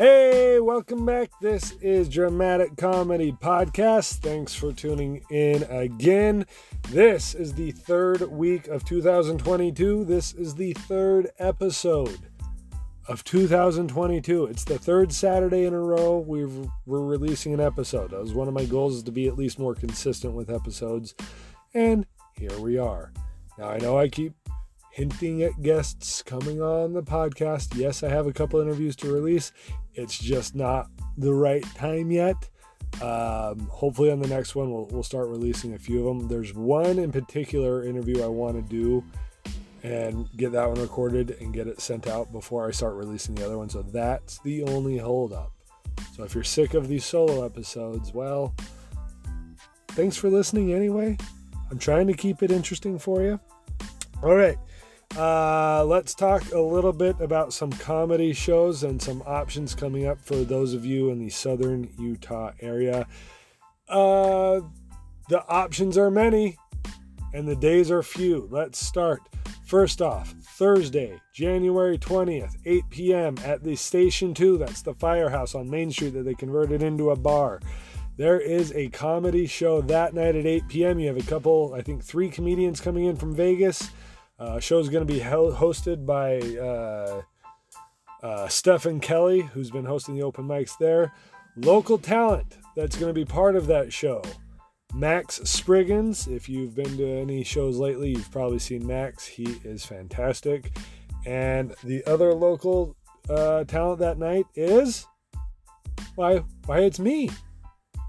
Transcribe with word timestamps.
Hey, 0.00 0.58
welcome 0.60 1.04
back. 1.04 1.28
This 1.42 1.72
is 1.72 2.08
Dramatic 2.08 2.74
Comedy 2.78 3.32
Podcast. 3.32 4.20
Thanks 4.20 4.54
for 4.54 4.72
tuning 4.72 5.22
in 5.28 5.64
again. 5.64 6.46
This 6.88 7.34
is 7.34 7.52
the 7.52 7.72
third 7.72 8.22
week 8.22 8.66
of 8.68 8.82
2022. 8.86 10.06
This 10.06 10.32
is 10.32 10.54
the 10.54 10.72
third 10.72 11.28
episode 11.38 12.18
of 13.08 13.22
2022. 13.24 14.46
It's 14.46 14.64
the 14.64 14.78
third 14.78 15.12
Saturday 15.12 15.66
in 15.66 15.74
a 15.74 15.80
row 15.80 16.16
we've, 16.16 16.66
we're 16.86 17.04
releasing 17.04 17.52
an 17.52 17.60
episode. 17.60 18.12
That 18.12 18.22
was 18.22 18.32
one 18.32 18.48
of 18.48 18.54
my 18.54 18.64
goals 18.64 18.94
is 18.94 19.02
to 19.02 19.12
be 19.12 19.28
at 19.28 19.36
least 19.36 19.58
more 19.58 19.74
consistent 19.74 20.32
with 20.32 20.48
episodes. 20.48 21.14
And 21.74 22.06
here 22.38 22.58
we 22.58 22.78
are. 22.78 23.12
Now, 23.58 23.68
I 23.68 23.76
know 23.76 23.98
I 23.98 24.08
keep 24.08 24.32
hinting 24.90 25.42
at 25.42 25.62
guests 25.62 26.22
coming 26.22 26.60
on 26.60 26.92
the 26.92 27.02
podcast. 27.02 27.76
Yes, 27.76 28.02
I 28.02 28.08
have 28.08 28.26
a 28.26 28.32
couple 28.32 28.60
interviews 28.60 28.96
to 28.96 29.12
release. 29.12 29.52
It's 29.94 30.18
just 30.18 30.54
not 30.54 30.88
the 31.16 31.32
right 31.32 31.64
time 31.74 32.10
yet. 32.10 32.48
Um, 33.00 33.60
hopefully, 33.70 34.10
on 34.10 34.20
the 34.20 34.28
next 34.28 34.54
one, 34.54 34.72
we'll, 34.72 34.86
we'll 34.86 35.02
start 35.02 35.28
releasing 35.28 35.74
a 35.74 35.78
few 35.78 36.06
of 36.06 36.18
them. 36.18 36.28
There's 36.28 36.54
one 36.54 36.98
in 36.98 37.12
particular 37.12 37.84
interview 37.84 38.22
I 38.22 38.26
want 38.26 38.56
to 38.56 38.62
do 38.62 39.04
and 39.82 40.28
get 40.36 40.52
that 40.52 40.68
one 40.68 40.80
recorded 40.80 41.36
and 41.40 41.54
get 41.54 41.66
it 41.66 41.80
sent 41.80 42.06
out 42.06 42.30
before 42.32 42.66
I 42.68 42.70
start 42.70 42.96
releasing 42.96 43.34
the 43.34 43.46
other 43.46 43.56
one. 43.56 43.70
So 43.70 43.82
that's 43.82 44.38
the 44.40 44.64
only 44.64 44.98
holdup. 44.98 45.52
So 46.14 46.24
if 46.24 46.34
you're 46.34 46.44
sick 46.44 46.74
of 46.74 46.88
these 46.88 47.04
solo 47.04 47.44
episodes, 47.44 48.12
well, 48.12 48.54
thanks 49.88 50.16
for 50.16 50.28
listening 50.28 50.74
anyway. 50.74 51.16
I'm 51.70 51.78
trying 51.78 52.08
to 52.08 52.14
keep 52.14 52.42
it 52.42 52.50
interesting 52.50 52.98
for 52.98 53.22
you. 53.22 53.40
All 54.22 54.34
right. 54.34 54.58
Uh, 55.16 55.84
let's 55.84 56.14
talk 56.14 56.52
a 56.52 56.60
little 56.60 56.92
bit 56.92 57.20
about 57.20 57.52
some 57.52 57.70
comedy 57.72 58.32
shows 58.32 58.84
and 58.84 59.02
some 59.02 59.22
options 59.26 59.74
coming 59.74 60.06
up 60.06 60.20
for 60.20 60.36
those 60.36 60.72
of 60.72 60.86
you 60.86 61.10
in 61.10 61.18
the 61.18 61.28
southern 61.28 61.90
Utah 61.98 62.52
area. 62.60 63.06
Uh, 63.88 64.60
the 65.28 65.44
options 65.48 65.98
are 65.98 66.10
many 66.10 66.56
and 67.34 67.46
the 67.46 67.56
days 67.56 67.90
are 67.90 68.02
few. 68.02 68.48
Let's 68.50 68.78
start. 68.78 69.20
First 69.64 70.00
off, 70.00 70.34
Thursday, 70.42 71.20
January 71.32 71.98
20th, 71.98 72.56
8 72.64 72.84
p.m. 72.90 73.36
at 73.44 73.62
the 73.62 73.76
Station 73.76 74.34
2. 74.34 74.58
That's 74.58 74.82
the 74.82 74.94
firehouse 74.94 75.54
on 75.54 75.70
Main 75.70 75.90
Street 75.90 76.14
that 76.14 76.24
they 76.24 76.34
converted 76.34 76.82
into 76.82 77.10
a 77.10 77.16
bar. 77.16 77.60
There 78.16 78.40
is 78.40 78.72
a 78.72 78.88
comedy 78.88 79.46
show 79.46 79.80
that 79.82 80.12
night 80.12 80.36
at 80.36 80.46
8 80.46 80.68
p.m. 80.68 80.98
You 80.98 81.08
have 81.08 81.16
a 81.16 81.22
couple, 81.22 81.72
I 81.74 81.82
think, 81.82 82.04
three 82.04 82.28
comedians 82.28 82.80
coming 82.80 83.06
in 83.06 83.16
from 83.16 83.34
Vegas. 83.34 83.90
Uh, 84.40 84.58
show's 84.58 84.88
going 84.88 85.06
to 85.06 85.12
be 85.12 85.20
hosted 85.20 86.06
by 86.06 86.40
uh, 86.58 87.22
uh, 88.22 88.48
Stephen 88.48 88.98
Kelly, 88.98 89.42
who's 89.42 89.70
been 89.70 89.84
hosting 89.84 90.14
the 90.14 90.22
open 90.22 90.46
mics 90.46 90.78
there. 90.78 91.12
Local 91.56 91.98
talent 91.98 92.56
that's 92.74 92.96
going 92.96 93.10
to 93.10 93.14
be 93.14 93.26
part 93.26 93.54
of 93.54 93.66
that 93.66 93.92
show. 93.92 94.22
Max 94.94 95.40
Spriggins. 95.40 96.26
If 96.26 96.48
you've 96.48 96.74
been 96.74 96.96
to 96.96 97.06
any 97.06 97.44
shows 97.44 97.76
lately, 97.76 98.10
you've 98.10 98.32
probably 98.32 98.58
seen 98.58 98.86
Max. 98.86 99.26
He 99.26 99.44
is 99.62 99.84
fantastic. 99.84 100.72
And 101.26 101.74
the 101.84 102.02
other 102.06 102.32
local 102.32 102.96
uh, 103.28 103.64
talent 103.64 104.00
that 104.00 104.18
night 104.18 104.46
is 104.54 105.06
why? 106.14 106.38
Why 106.64 106.80
it's 106.80 106.98
me. 106.98 107.28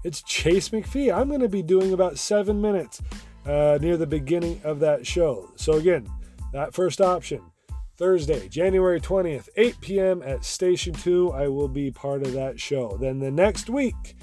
It's 0.02 0.22
Chase 0.22 0.70
McPhee. 0.70 1.14
I'm 1.14 1.28
going 1.28 1.40
to 1.40 1.48
be 1.48 1.62
doing 1.62 1.92
about 1.92 2.18
seven 2.18 2.60
minutes 2.60 3.02
uh, 3.46 3.78
near 3.80 3.96
the 3.96 4.06
beginning 4.06 4.60
of 4.64 4.80
that 4.80 5.06
show. 5.06 5.52
So 5.56 5.74
again, 5.74 6.08
that 6.52 6.74
first 6.74 7.00
option, 7.00 7.40
Thursday, 7.96 8.48
January 8.48 9.00
20th, 9.00 9.48
8 9.56 9.80
p.m. 9.80 10.22
at 10.22 10.44
Station 10.44 10.94
2. 10.94 11.32
I 11.32 11.48
will 11.48 11.68
be 11.68 11.90
part 11.90 12.22
of 12.22 12.32
that 12.32 12.60
show. 12.60 12.96
Then 13.00 13.18
the 13.18 13.30
next 13.30 13.68
week, 13.68 14.16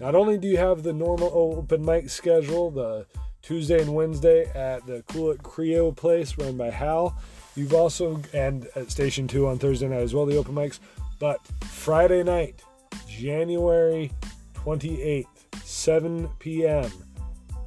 not 0.00 0.14
only 0.14 0.38
do 0.38 0.48
you 0.48 0.56
have 0.56 0.82
the 0.82 0.92
normal 0.92 1.30
open 1.34 1.84
mic 1.84 2.10
schedule, 2.10 2.70
the 2.70 3.06
Tuesday 3.42 3.80
and 3.80 3.94
Wednesday 3.94 4.44
at 4.54 4.86
the 4.86 5.02
Cool 5.08 5.32
at 5.32 5.38
Creo 5.38 5.94
place 5.94 6.36
run 6.38 6.56
by 6.56 6.70
Hal, 6.70 7.16
you've 7.54 7.74
also, 7.74 8.20
and 8.32 8.66
at 8.74 8.90
Station 8.90 9.28
2 9.28 9.46
on 9.46 9.58
Thursday 9.58 9.88
night 9.88 10.00
as 10.00 10.14
well, 10.14 10.26
the 10.26 10.36
open 10.36 10.54
mics. 10.54 10.78
But 11.18 11.46
Friday 11.64 12.22
night, 12.22 12.62
January 13.06 14.10
28th, 14.54 15.26
7 15.62 16.28
p.m 16.38 16.90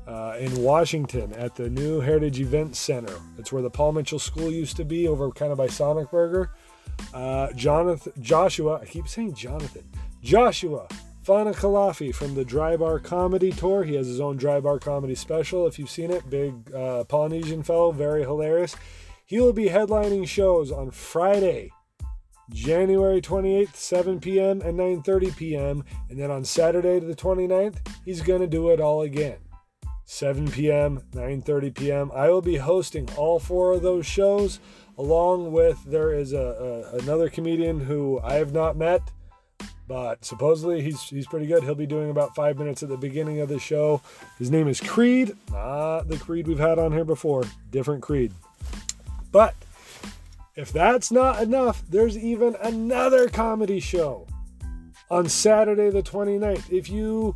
uh, 0.08 0.38
in 0.40 0.64
Washington 0.64 1.34
at 1.34 1.56
the 1.56 1.70
new 1.70 2.00
Heritage 2.00 2.40
Event 2.40 2.76
Center. 2.76 3.14
It's 3.38 3.52
where 3.52 3.62
the 3.62 3.70
Paul 3.70 3.92
Mitchell 3.92 4.20
School 4.20 4.50
used 4.50 4.78
to 4.78 4.86
be, 4.86 5.08
over 5.08 5.30
kind 5.32 5.52
of 5.52 5.58
by 5.58 5.68
Sonic 5.68 6.10
Burger. 6.10 6.52
Uh, 7.14 7.52
Jonathan, 7.54 8.14
Joshua, 8.20 8.80
I 8.82 8.86
keep 8.86 9.08
saying 9.08 9.36
Jonathan, 9.36 9.84
Joshua 10.24 10.88
Fana 11.28 11.54
Kalafi 11.54 12.16
from 12.16 12.36
the 12.36 12.46
Dry 12.46 12.78
Bar 12.78 13.00
Comedy 13.00 13.52
Tour. 13.52 13.84
He 13.84 13.96
has 13.96 14.08
his 14.08 14.22
own 14.22 14.38
Dry 14.38 14.62
Bar 14.62 14.80
Comedy 14.80 15.14
special. 15.14 15.68
If 15.68 15.78
you've 15.78 15.90
seen 15.90 16.10
it, 16.10 16.30
big 16.30 16.74
uh, 16.74 17.04
Polynesian 17.04 17.64
fellow, 17.64 17.92
very 17.92 18.22
hilarious. 18.22 18.78
He 19.26 19.42
will 19.42 19.52
be 19.52 19.66
headlining 19.66 20.26
shows 20.26 20.72
on 20.72 20.92
Friday, 20.92 21.74
January 22.50 23.20
28th, 23.20 23.76
7 23.76 24.22
p.m. 24.22 24.62
and 24.62 24.80
9:30 24.80 25.36
p.m. 25.36 25.84
And 26.10 26.18
then 26.18 26.32
on 26.32 26.46
Saturday 26.46 27.00
the 27.00 27.14
29th, 27.14 27.86
he's 28.06 28.22
going 28.22 28.40
to 28.40 28.48
do 28.48 28.70
it 28.70 28.80
all 28.80 29.02
again. 29.02 29.40
7 30.10 30.50
p.m., 30.50 31.04
9:30 31.12 31.76
p.m. 31.76 32.12
I 32.16 32.30
will 32.30 32.42
be 32.42 32.56
hosting 32.56 33.10
all 33.18 33.40
four 33.40 33.74
of 33.74 33.82
those 33.82 34.06
shows 34.06 34.62
along 34.98 35.52
with 35.52 35.84
there 35.84 36.14
is 36.14 36.32
a, 36.32 36.38
a, 36.94 36.98
another 37.00 37.30
comedian 37.30 37.82
who 37.82 38.20
I 38.24 38.36
have 38.36 38.54
not 38.54 38.78
met, 38.78 39.02
but 39.86 40.24
supposedly 40.24 40.82
he's 40.82 41.04
he's 41.04 41.28
pretty 41.28 41.46
good. 41.46 41.62
He'll 41.62 41.76
be 41.76 41.86
doing 41.86 42.10
about 42.10 42.34
5 42.36 42.58
minutes 42.58 42.82
at 42.82 42.90
the 42.90 42.98
beginning 42.98 43.42
of 43.42 43.50
the 43.50 43.60
show. 43.60 44.02
His 44.40 44.50
name 44.50 44.70
is 44.70 44.80
Creed, 44.80 45.34
not 45.52 46.08
the 46.08 46.18
Creed 46.18 46.48
we've 46.48 46.58
had 46.58 46.80
on 46.80 46.94
here 46.94 47.06
before, 47.06 47.44
different 47.70 48.02
Creed. 48.02 48.32
But 49.34 49.56
if 50.56 50.72
that's 50.72 51.12
not 51.12 51.44
enough, 51.44 51.84
there's 51.90 52.18
even 52.18 52.56
another 52.64 53.28
comedy 53.28 53.82
show 53.82 54.26
on 55.12 55.28
Saturday 55.28 55.90
the 55.90 56.02
29th. 56.02 56.72
If 56.72 56.90
you 56.90 57.36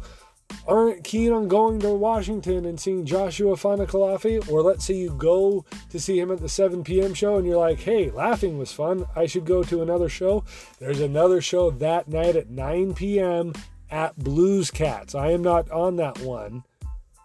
aren't 0.67 1.03
keen 1.03 1.31
on 1.31 1.47
going 1.47 1.79
to 1.79 1.89
Washington 1.89 2.65
and 2.65 2.79
seeing 2.79 3.05
Joshua 3.05 3.55
Fanakalafi, 3.55 4.49
or 4.49 4.61
let's 4.61 4.85
say 4.85 4.95
you 4.95 5.11
go 5.11 5.65
to 5.89 5.99
see 5.99 6.19
him 6.19 6.31
at 6.31 6.39
the 6.39 6.49
7 6.49 6.83
p.m. 6.83 7.13
show 7.13 7.37
and 7.37 7.45
you're 7.45 7.57
like, 7.57 7.79
hey, 7.79 8.09
laughing 8.11 8.57
was 8.57 8.71
fun. 8.71 9.05
I 9.15 9.25
should 9.25 9.45
go 9.45 9.63
to 9.63 9.81
another 9.81 10.09
show. 10.09 10.43
There's 10.79 10.99
another 10.99 11.41
show 11.41 11.71
that 11.71 12.07
night 12.07 12.35
at 12.35 12.49
9 12.49 12.93
p.m. 12.93 13.53
at 13.89 14.17
Blues 14.17 14.71
Cats. 14.71 15.15
I 15.15 15.31
am 15.31 15.41
not 15.41 15.69
on 15.71 15.95
that 15.97 16.19
one, 16.19 16.63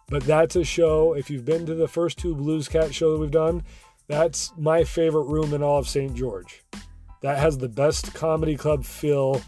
but 0.09 0.25
that's 0.25 0.57
a 0.57 0.65
show. 0.65 1.15
If 1.15 1.31
you've 1.31 1.45
been 1.45 1.67
to 1.67 1.75
the 1.75 1.89
first 1.89 2.19
two 2.19 2.35
Blues 2.35 2.69
Cat 2.69 2.95
show 2.95 3.13
that 3.13 3.21
we've 3.21 3.31
done, 3.31 3.63
that's 4.09 4.53
my 4.57 4.85
favorite 4.85 5.25
room 5.25 5.53
in 5.53 5.63
all 5.63 5.79
of 5.79 5.89
St. 5.89 6.15
George. 6.15 6.63
That 7.23 7.39
has 7.39 7.59
the 7.59 7.69
best 7.69 8.15
comedy 8.15 8.57
club 8.57 8.85
feel 8.85 9.43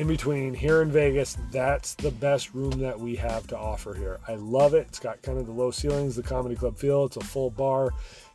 in 0.00 0.06
between 0.06 0.54
here 0.54 0.80
in 0.80 0.90
Vegas, 0.90 1.36
that's 1.50 1.92
the 1.94 2.10
best 2.10 2.54
room 2.54 2.70
that 2.70 2.98
we 2.98 3.14
have 3.14 3.46
to 3.46 3.58
offer 3.58 3.92
here. 3.92 4.18
I 4.26 4.34
love 4.36 4.72
it. 4.72 4.86
It's 4.88 4.98
got 4.98 5.20
kind 5.20 5.36
of 5.36 5.44
the 5.44 5.52
low 5.52 5.70
ceilings, 5.70 6.16
the 6.16 6.22
comedy 6.22 6.56
club 6.56 6.78
feel. 6.78 7.04
It's 7.04 7.18
a 7.18 7.20
full 7.20 7.50
bar. 7.50 7.90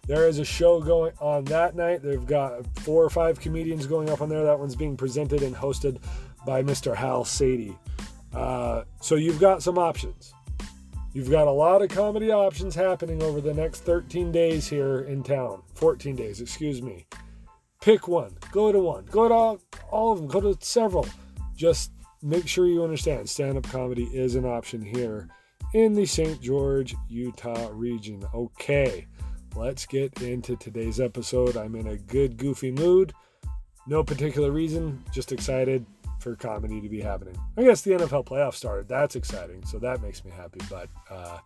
There 0.06 0.28
is 0.28 0.38
a 0.38 0.46
show 0.46 0.80
going 0.80 1.14
on 1.20 1.44
that 1.46 1.76
night. 1.76 2.04
They've 2.04 2.24
got 2.24 2.68
four 2.82 3.04
or 3.04 3.10
five 3.10 3.40
comedians 3.40 3.88
going 3.88 4.12
up 4.12 4.22
on 4.22 4.30
there. 4.30 4.44
That 4.44 4.60
one's 4.60 4.76
being 4.76 4.96
presented 4.96 5.42
and 5.42 5.56
hosted 5.56 5.98
by 6.46 6.62
Mr. 6.62 6.96
Hal 6.96 7.26
Sadie. 7.26 7.76
Uh, 8.32 8.84
so 9.02 9.16
you've 9.16 9.40
got 9.40 9.64
some 9.64 9.80
options. 9.80 10.36
You've 11.14 11.32
got 11.32 11.48
a 11.48 11.52
lot 11.52 11.82
of 11.82 11.90
comedy 11.90 12.32
options 12.32 12.76
happening 12.76 13.24
over 13.24 13.42
the 13.42 13.56
next 13.56 13.80
13 13.80 14.32
days 14.32 14.68
here 14.68 15.00
in 15.00 15.24
town. 15.24 15.64
14 15.74 16.16
days, 16.16 16.42
excuse 16.42 16.84
me. 16.84 17.08
Pick 17.82 18.08
one. 18.08 18.38
Go 18.52 18.72
to 18.72 18.80
one. 18.80 19.06
Go 19.06 19.28
to 19.28 19.34
all, 19.34 19.60
all 19.90 20.12
of 20.12 20.20
them. 20.20 20.28
Go 20.28 20.42
to 20.42 20.64
several 20.64 21.08
just 21.56 21.92
make 22.22 22.48
sure 22.48 22.68
you 22.68 22.84
understand 22.84 23.30
stand 23.30 23.58
up 23.58 23.64
comedy 23.64 24.06
is 24.06 24.36
an 24.36 24.46
option 24.46 24.82
here 24.82 25.30
in 25.74 25.94
the 25.94 26.06
St. 26.06 26.42
George, 26.42 26.96
Utah 27.10 27.70
region. 27.72 28.24
Okay, 28.34 29.08
let's 29.56 29.86
get 29.86 30.22
into 30.22 30.56
today's 30.56 31.00
episode. 31.00 31.58
I'm 31.58 31.76
in 31.76 31.88
a 31.88 31.98
good, 31.98 32.38
goofy 32.38 32.72
mood. 32.72 33.14
No 33.88 34.04
particular 34.04 34.52
reason, 34.52 35.04
just 35.12 35.32
excited 35.32 35.86
for 36.20 36.36
comedy 36.36 36.82
to 36.82 36.90
be 36.90 37.02
happening. 37.02 37.38
I 37.58 37.64
guess 37.64 37.82
the 37.82 37.92
NFL 37.92 38.26
playoffs 38.26 38.56
started. 38.56 38.88
That's 38.88 39.16
exciting. 39.16 39.64
So 39.66 39.78
that 39.80 40.02
makes 40.02 40.26
me 40.26 40.32
happy. 40.32 40.60
But 40.70 40.90
uh, 41.10 41.40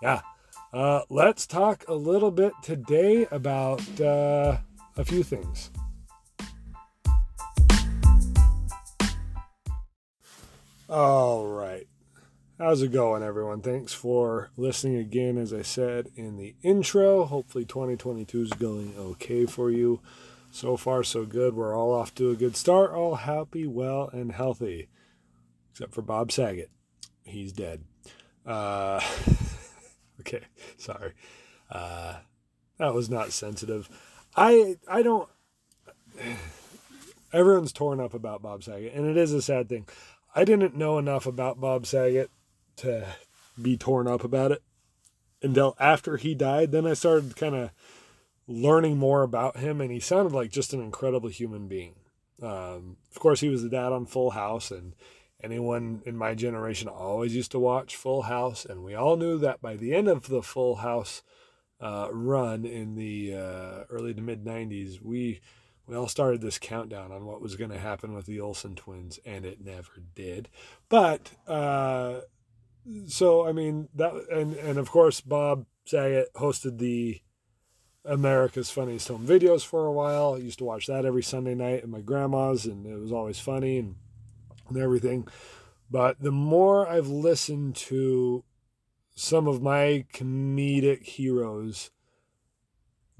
yeah, 0.00 0.20
uh, 0.72 1.02
let's 1.10 1.46
talk 1.46 1.84
a 1.88 1.94
little 1.94 2.30
bit 2.30 2.52
today 2.62 3.26
about 3.30 3.82
uh, 4.00 4.58
a 4.96 5.04
few 5.04 5.22
things. 5.22 5.70
All 10.92 11.46
right. 11.46 11.86
How's 12.58 12.82
it 12.82 12.92
going, 12.92 13.22
everyone? 13.22 13.62
Thanks 13.62 13.94
for 13.94 14.50
listening 14.58 14.96
again. 14.96 15.38
As 15.38 15.54
I 15.54 15.62
said 15.62 16.08
in 16.16 16.36
the 16.36 16.54
intro, 16.62 17.24
hopefully 17.24 17.64
2022 17.64 18.42
is 18.42 18.52
going 18.52 18.94
okay 18.98 19.46
for 19.46 19.70
you. 19.70 20.02
So 20.50 20.76
far, 20.76 21.02
so 21.02 21.24
good. 21.24 21.54
We're 21.54 21.74
all 21.74 21.94
off 21.94 22.14
to 22.16 22.28
a 22.28 22.36
good 22.36 22.58
start, 22.58 22.90
all 22.90 23.14
happy, 23.14 23.66
well, 23.66 24.10
and 24.12 24.32
healthy, 24.32 24.90
except 25.70 25.94
for 25.94 26.02
Bob 26.02 26.30
Saget. 26.30 26.70
He's 27.24 27.54
dead. 27.54 27.84
Uh, 28.44 29.00
okay, 30.20 30.42
sorry. 30.76 31.14
Uh, 31.70 32.16
that 32.76 32.92
was 32.92 33.08
not 33.08 33.32
sensitive. 33.32 33.88
I 34.36 34.76
I 34.86 35.00
don't. 35.00 35.30
Everyone's 37.32 37.72
torn 37.72 37.98
up 37.98 38.12
about 38.12 38.42
Bob 38.42 38.62
Saget, 38.62 38.92
and 38.92 39.06
it 39.06 39.16
is 39.16 39.32
a 39.32 39.40
sad 39.40 39.70
thing. 39.70 39.86
I 40.34 40.44
didn't 40.44 40.76
know 40.76 40.98
enough 40.98 41.26
about 41.26 41.60
Bob 41.60 41.86
Saget 41.86 42.30
to 42.76 43.06
be 43.60 43.76
torn 43.76 44.08
up 44.08 44.24
about 44.24 44.52
it 44.52 44.62
until 45.42 45.76
after 45.78 46.16
he 46.16 46.34
died. 46.34 46.72
Then 46.72 46.86
I 46.86 46.94
started 46.94 47.36
kind 47.36 47.54
of 47.54 47.70
learning 48.46 48.96
more 48.96 49.22
about 49.22 49.58
him, 49.58 49.80
and 49.80 49.90
he 49.90 50.00
sounded 50.00 50.32
like 50.32 50.50
just 50.50 50.72
an 50.72 50.80
incredible 50.80 51.28
human 51.28 51.68
being. 51.68 51.94
Um, 52.42 52.96
of 53.10 53.20
course, 53.20 53.40
he 53.40 53.48
was 53.48 53.62
the 53.62 53.68
dad 53.68 53.92
on 53.92 54.06
Full 54.06 54.30
House, 54.30 54.70
and 54.70 54.94
anyone 55.42 56.02
in 56.06 56.16
my 56.16 56.34
generation 56.34 56.88
always 56.88 57.36
used 57.36 57.52
to 57.52 57.58
watch 57.58 57.96
Full 57.96 58.22
House, 58.22 58.64
and 58.64 58.82
we 58.82 58.94
all 58.94 59.16
knew 59.16 59.38
that 59.38 59.60
by 59.60 59.76
the 59.76 59.94
end 59.94 60.08
of 60.08 60.28
the 60.28 60.42
Full 60.42 60.76
House 60.76 61.22
uh, 61.80 62.08
run 62.10 62.64
in 62.64 62.94
the 62.94 63.34
uh, 63.34 63.84
early 63.90 64.14
to 64.14 64.20
mid 64.20 64.44
'90s, 64.44 65.00
we 65.02 65.40
we 65.86 65.96
all 65.96 66.08
started 66.08 66.40
this 66.40 66.58
countdown 66.58 67.12
on 67.12 67.26
what 67.26 67.42
was 67.42 67.56
going 67.56 67.70
to 67.70 67.78
happen 67.78 68.14
with 68.14 68.26
the 68.26 68.40
Olsen 68.40 68.74
twins, 68.74 69.18
and 69.24 69.44
it 69.44 69.64
never 69.64 70.02
did. 70.14 70.48
But 70.88 71.32
uh, 71.46 72.20
so 73.06 73.46
I 73.46 73.52
mean 73.52 73.88
that, 73.94 74.12
and 74.30 74.54
and 74.54 74.78
of 74.78 74.90
course 74.90 75.20
Bob 75.20 75.66
Saget 75.84 76.32
hosted 76.34 76.78
the 76.78 77.20
America's 78.04 78.70
Funniest 78.70 79.08
Home 79.08 79.26
Videos 79.26 79.64
for 79.64 79.86
a 79.86 79.92
while. 79.92 80.34
I 80.34 80.38
used 80.38 80.58
to 80.58 80.64
watch 80.64 80.86
that 80.86 81.04
every 81.04 81.22
Sunday 81.22 81.54
night 81.54 81.82
at 81.82 81.88
my 81.88 82.00
grandma's, 82.00 82.66
and 82.66 82.86
it 82.86 82.98
was 82.98 83.12
always 83.12 83.38
funny 83.38 83.78
and, 83.78 83.96
and 84.68 84.78
everything. 84.78 85.28
But 85.90 86.20
the 86.20 86.32
more 86.32 86.88
I've 86.88 87.08
listened 87.08 87.76
to 87.76 88.44
some 89.14 89.46
of 89.46 89.62
my 89.62 90.06
comedic 90.12 91.04
heroes 91.04 91.90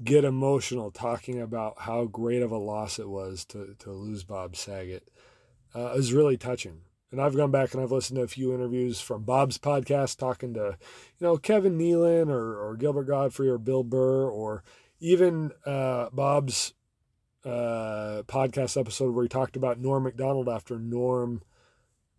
get 0.01 0.23
emotional 0.23 0.91
talking 0.91 1.41
about 1.41 1.81
how 1.81 2.05
great 2.05 2.41
of 2.41 2.51
a 2.51 2.57
loss 2.57 2.99
it 2.99 3.09
was 3.09 3.45
to, 3.45 3.75
to 3.79 3.91
lose 3.91 4.23
Bob 4.23 4.55
Saget 4.55 5.09
uh, 5.75 5.93
is 5.95 6.13
really 6.13 6.37
touching. 6.37 6.81
And 7.11 7.21
I've 7.21 7.35
gone 7.35 7.51
back 7.51 7.73
and 7.73 7.83
I've 7.83 7.91
listened 7.91 8.17
to 8.17 8.23
a 8.23 8.27
few 8.27 8.55
interviews 8.55 8.99
from 8.99 9.23
Bob's 9.23 9.59
podcast 9.59 10.17
talking 10.17 10.55
to, 10.55 10.77
you 11.19 11.27
know, 11.27 11.37
Kevin 11.37 11.77
Nealon 11.77 12.29
or, 12.29 12.57
or 12.57 12.75
Gilbert 12.75 13.03
Gottfried 13.03 13.49
or 13.49 13.59
Bill 13.59 13.83
Burr 13.83 14.27
or 14.27 14.63
even 14.99 15.51
uh, 15.63 16.09
Bob's 16.11 16.73
uh, 17.45 18.23
podcast 18.25 18.79
episode 18.79 19.13
where 19.13 19.25
he 19.25 19.29
talked 19.29 19.55
about 19.55 19.79
Norm 19.79 20.03
Macdonald 20.03 20.49
after 20.49 20.79
Norm 20.79 21.43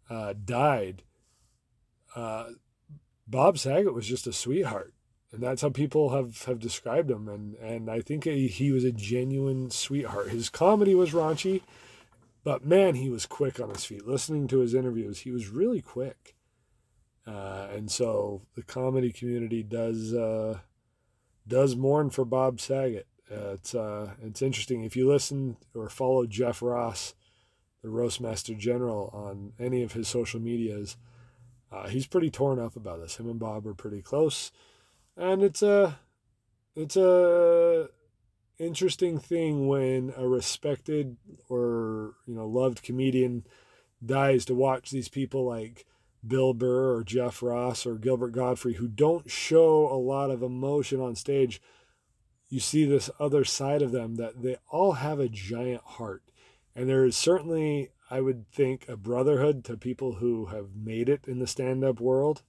uh, 0.09 0.35
died. 0.45 1.03
Uh, 2.15 2.51
Bob 3.27 3.59
Saget 3.59 3.95
was 3.95 4.07
just 4.07 4.29
a 4.29 4.33
sweetheart. 4.33 4.94
And 5.35 5.43
that's 5.43 5.63
how 5.63 5.71
people 5.71 6.11
have, 6.11 6.45
have 6.45 6.61
described 6.61 7.11
him. 7.11 7.29
And, 7.29 7.55
and 7.57 7.91
I 7.91 8.01
think 8.01 8.25
he, 8.25 8.47
he 8.47 8.71
was 8.71 8.85
a 8.85 8.93
genuine 8.93 9.71
sweetheart. 9.71 10.31
His 10.31 10.49
comedy 10.49 10.95
was 10.95 11.11
raunchy 11.11 11.63
but 12.45 12.65
man, 12.65 12.95
he 12.95 13.09
was 13.09 13.25
quick 13.25 13.59
on 13.59 13.71
his 13.71 13.87
feet. 13.87 14.07
Listening 14.07 14.47
to 14.49 14.59
his 14.59 14.75
interviews, 14.75 15.21
he 15.21 15.31
was 15.31 15.49
really 15.49 15.81
quick. 15.81 16.37
Uh, 17.27 17.69
and 17.75 17.91
so 17.91 18.43
the 18.55 18.63
comedy 18.63 19.11
community 19.11 19.63
does 19.63 20.13
uh, 20.13 20.59
does 21.49 21.75
mourn 21.75 22.11
for 22.11 22.27
Bob 22.27 22.61
Saget. 22.61 23.07
Uh, 23.33 23.53
it's 23.55 23.75
uh, 23.75 24.11
it's 24.23 24.43
interesting 24.43 24.85
if 24.85 24.95
you 24.95 25.09
listen 25.09 25.57
or 25.75 25.89
follow 25.89 26.27
Jeff 26.27 26.61
Ross, 26.61 27.15
the 27.83 27.89
Roastmaster 27.89 28.55
General, 28.55 29.09
on 29.15 29.55
any 29.59 29.83
of 29.83 29.93
his 29.93 30.07
social 30.07 30.39
medias. 30.39 30.99
Uh, 31.73 31.89
he's 31.89 32.07
pretty 32.07 32.31
torn 32.31 32.59
up 32.59 32.77
about 32.77 33.01
this. 33.01 33.17
Him 33.17 33.29
and 33.31 33.39
Bob 33.39 33.67
are 33.67 33.75
pretty 33.75 34.03
close, 34.03 34.53
and 35.17 35.43
it's 35.43 35.63
a 35.63 35.99
it's 36.77 36.97
a 36.97 37.89
interesting 38.59 39.19
thing 39.19 39.67
when 39.67 40.13
a 40.17 40.27
respected 40.27 41.17
or 41.49 42.15
you 42.27 42.35
know 42.35 42.47
loved 42.47 42.83
comedian 42.83 43.45
dies 44.05 44.45
to 44.45 44.55
watch 44.55 44.91
these 44.91 45.09
people 45.09 45.45
like 45.45 45.87
Bill 46.27 46.55
Burr 46.55 46.97
or 46.97 47.05
Jeff 47.05 47.43
Ross 47.43 47.87
or 47.87 47.97
Gilbert 47.97 48.33
Gottfried 48.33 48.77
who 48.77 48.89
don't 48.89 49.31
show 49.31 49.87
a 49.89 49.97
lot 49.97 50.31
of 50.31 50.43
emotion 50.43 51.01
on 51.01 51.15
stage. 51.15 51.61
You 52.49 52.61
see 52.61 52.85
this 52.85 53.11
other 53.19 53.45
side 53.45 53.83
of 53.83 53.93
them 53.93 54.17
that 54.17 54.43
they 54.43 54.57
all 54.71 54.93
have 54.93 55.19
a 55.19 55.29
giant 55.29 55.83
heart. 55.83 56.23
And 56.75 56.89
there 56.89 57.05
is 57.05 57.17
certainly, 57.17 57.91
I 58.11 58.21
would 58.21 58.51
think, 58.51 58.89
a 58.89 58.97
brotherhood 58.97 59.65
to 59.65 59.77
people 59.77 60.15
who 60.15 60.47
have 60.47 60.75
made 60.75 61.09
it 61.09 61.27
in 61.27 61.39
the 61.39 61.47
stand 61.47 61.85
up 61.85 62.01
world. 62.01 62.43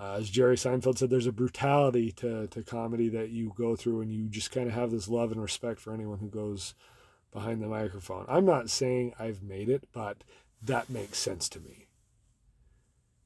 Uh, 0.00 0.14
as 0.14 0.30
Jerry 0.30 0.56
Seinfeld 0.56 0.96
said, 0.96 1.10
there's 1.10 1.26
a 1.26 1.32
brutality 1.32 2.10
to, 2.12 2.46
to 2.46 2.62
comedy 2.62 3.10
that 3.10 3.30
you 3.30 3.52
go 3.54 3.76
through, 3.76 4.00
and 4.00 4.10
you 4.10 4.28
just 4.28 4.50
kind 4.50 4.66
of 4.66 4.72
have 4.72 4.90
this 4.90 5.08
love 5.08 5.30
and 5.30 5.42
respect 5.42 5.78
for 5.78 5.92
anyone 5.92 6.20
who 6.20 6.28
goes 6.30 6.74
behind 7.32 7.62
the 7.62 7.68
microphone. 7.68 8.24
I'm 8.26 8.46
not 8.46 8.70
saying 8.70 9.12
I've 9.18 9.42
made 9.42 9.68
it, 9.68 9.88
but 9.92 10.24
that 10.62 10.88
makes 10.88 11.18
sense 11.18 11.50
to 11.50 11.60
me. 11.60 11.86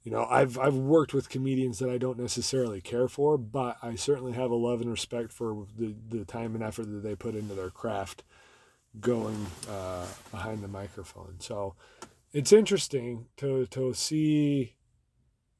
You 0.02 0.10
know, 0.10 0.26
I've 0.28 0.58
I've 0.58 0.74
worked 0.74 1.14
with 1.14 1.30
comedians 1.30 1.78
that 1.78 1.88
I 1.88 1.96
don't 1.96 2.18
necessarily 2.18 2.82
care 2.82 3.08
for, 3.08 3.38
but 3.38 3.78
I 3.80 3.94
certainly 3.94 4.32
have 4.32 4.50
a 4.50 4.56
love 4.56 4.82
and 4.82 4.90
respect 4.90 5.32
for 5.32 5.66
the, 5.78 5.94
the 6.10 6.26
time 6.26 6.54
and 6.54 6.62
effort 6.62 6.90
that 6.90 7.02
they 7.02 7.14
put 7.14 7.34
into 7.34 7.54
their 7.54 7.70
craft 7.70 8.22
going 9.00 9.46
uh, 9.70 10.04
behind 10.30 10.62
the 10.62 10.68
microphone. 10.68 11.36
So 11.38 11.74
it's 12.32 12.52
interesting 12.52 13.28
to 13.38 13.64
to 13.66 13.94
see 13.94 14.74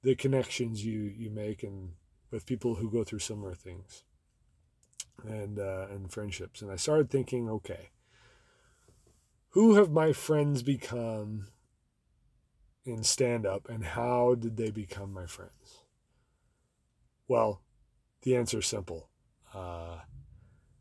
the 0.05 0.15
connections 0.15 0.85
you 0.85 1.12
you 1.17 1.31
make 1.31 1.62
and 1.62 1.93
with 2.31 2.47
people 2.47 2.77
who 2.77 2.91
go 2.91 3.03
through 3.03 3.19
similar 3.19 3.55
things 3.55 4.05
and 5.27 5.59
uh, 5.59 5.87
and 5.91 6.12
friendships. 6.12 6.62
And 6.62 6.71
i 6.71 6.77
started 6.77 7.11
thinking 7.11 7.49
okay 7.49 7.91
who 9.51 9.77
have 9.77 9.91
my 9.91 10.12
friends 10.12 10.62
become 10.62 11.47
in 12.85 13.03
stand 13.03 13.47
up 13.47 13.69
and 13.69 13.85
how 13.85 14.35
did 14.35 14.56
they 14.56 14.71
become 14.71 15.12
my 15.12 15.27
friends? 15.27 15.85
Well 17.27 17.62
the 18.23 18.37
answer 18.37 18.59
is 18.59 18.67
simple. 18.67 19.09
Uh, 19.55 20.00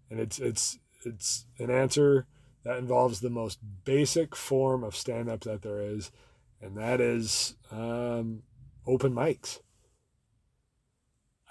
and 0.09 0.19
it's 0.19 0.37
it's 0.37 0.79
it's 1.05 1.45
an 1.59 1.69
answer 1.69 2.27
that 2.65 2.77
involves 2.77 3.19
the 3.19 3.29
most 3.29 3.59
basic 3.85 4.35
form 4.35 4.83
of 4.83 4.95
stand 4.95 5.29
up 5.29 5.41
that 5.41 5.61
there 5.61 5.81
is 5.81 6.11
and 6.61 6.77
that 6.77 6.99
is 6.99 7.55
um, 7.71 8.41
open 8.85 9.13
mics. 9.13 9.59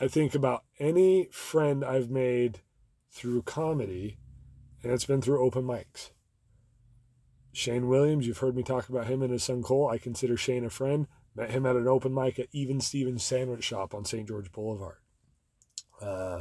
I 0.00 0.08
think 0.08 0.34
about 0.34 0.64
any 0.78 1.28
friend 1.30 1.84
I've 1.84 2.10
made 2.10 2.60
through 3.10 3.42
comedy, 3.42 4.18
and 4.82 4.92
it's 4.92 5.04
been 5.04 5.22
through 5.22 5.44
open 5.44 5.64
mics. 5.64 6.10
Shane 7.52 7.86
Williams, 7.88 8.26
you've 8.26 8.38
heard 8.38 8.56
me 8.56 8.62
talk 8.62 8.88
about 8.88 9.06
him 9.06 9.22
and 9.22 9.30
his 9.30 9.44
son 9.44 9.62
Cole. 9.62 9.88
I 9.88 9.98
consider 9.98 10.36
Shane 10.36 10.64
a 10.64 10.70
friend. 10.70 11.06
Met 11.34 11.50
him 11.50 11.66
at 11.66 11.76
an 11.76 11.86
open 11.86 12.12
mic 12.12 12.38
at 12.38 12.48
Even 12.52 12.80
Stevens 12.80 13.22
Sandwich 13.22 13.64
Shop 13.64 13.94
on 13.94 14.04
St. 14.04 14.26
George 14.26 14.50
Boulevard. 14.52 14.96
Uh, 16.00 16.40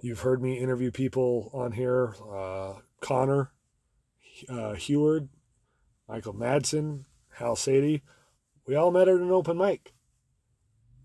you've 0.00 0.20
heard 0.20 0.42
me 0.42 0.58
interview 0.58 0.90
people 0.90 1.50
on 1.52 1.72
here 1.72 2.14
uh, 2.32 2.74
Connor, 3.00 3.52
uh, 4.48 4.74
Heward, 4.74 5.28
Michael 6.08 6.34
Madsen, 6.34 7.04
Hal 7.34 7.54
Sadie. 7.54 8.02
We 8.66 8.74
all 8.74 8.90
met 8.90 9.08
at 9.08 9.16
an 9.16 9.30
open 9.30 9.56
mic. 9.56 9.92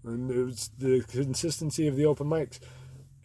And 0.04 0.32
it 0.32 0.44
was 0.44 0.70
the 0.78 1.02
consistency 1.02 1.88
of 1.88 1.96
the 1.96 2.06
open 2.06 2.28
mics. 2.28 2.60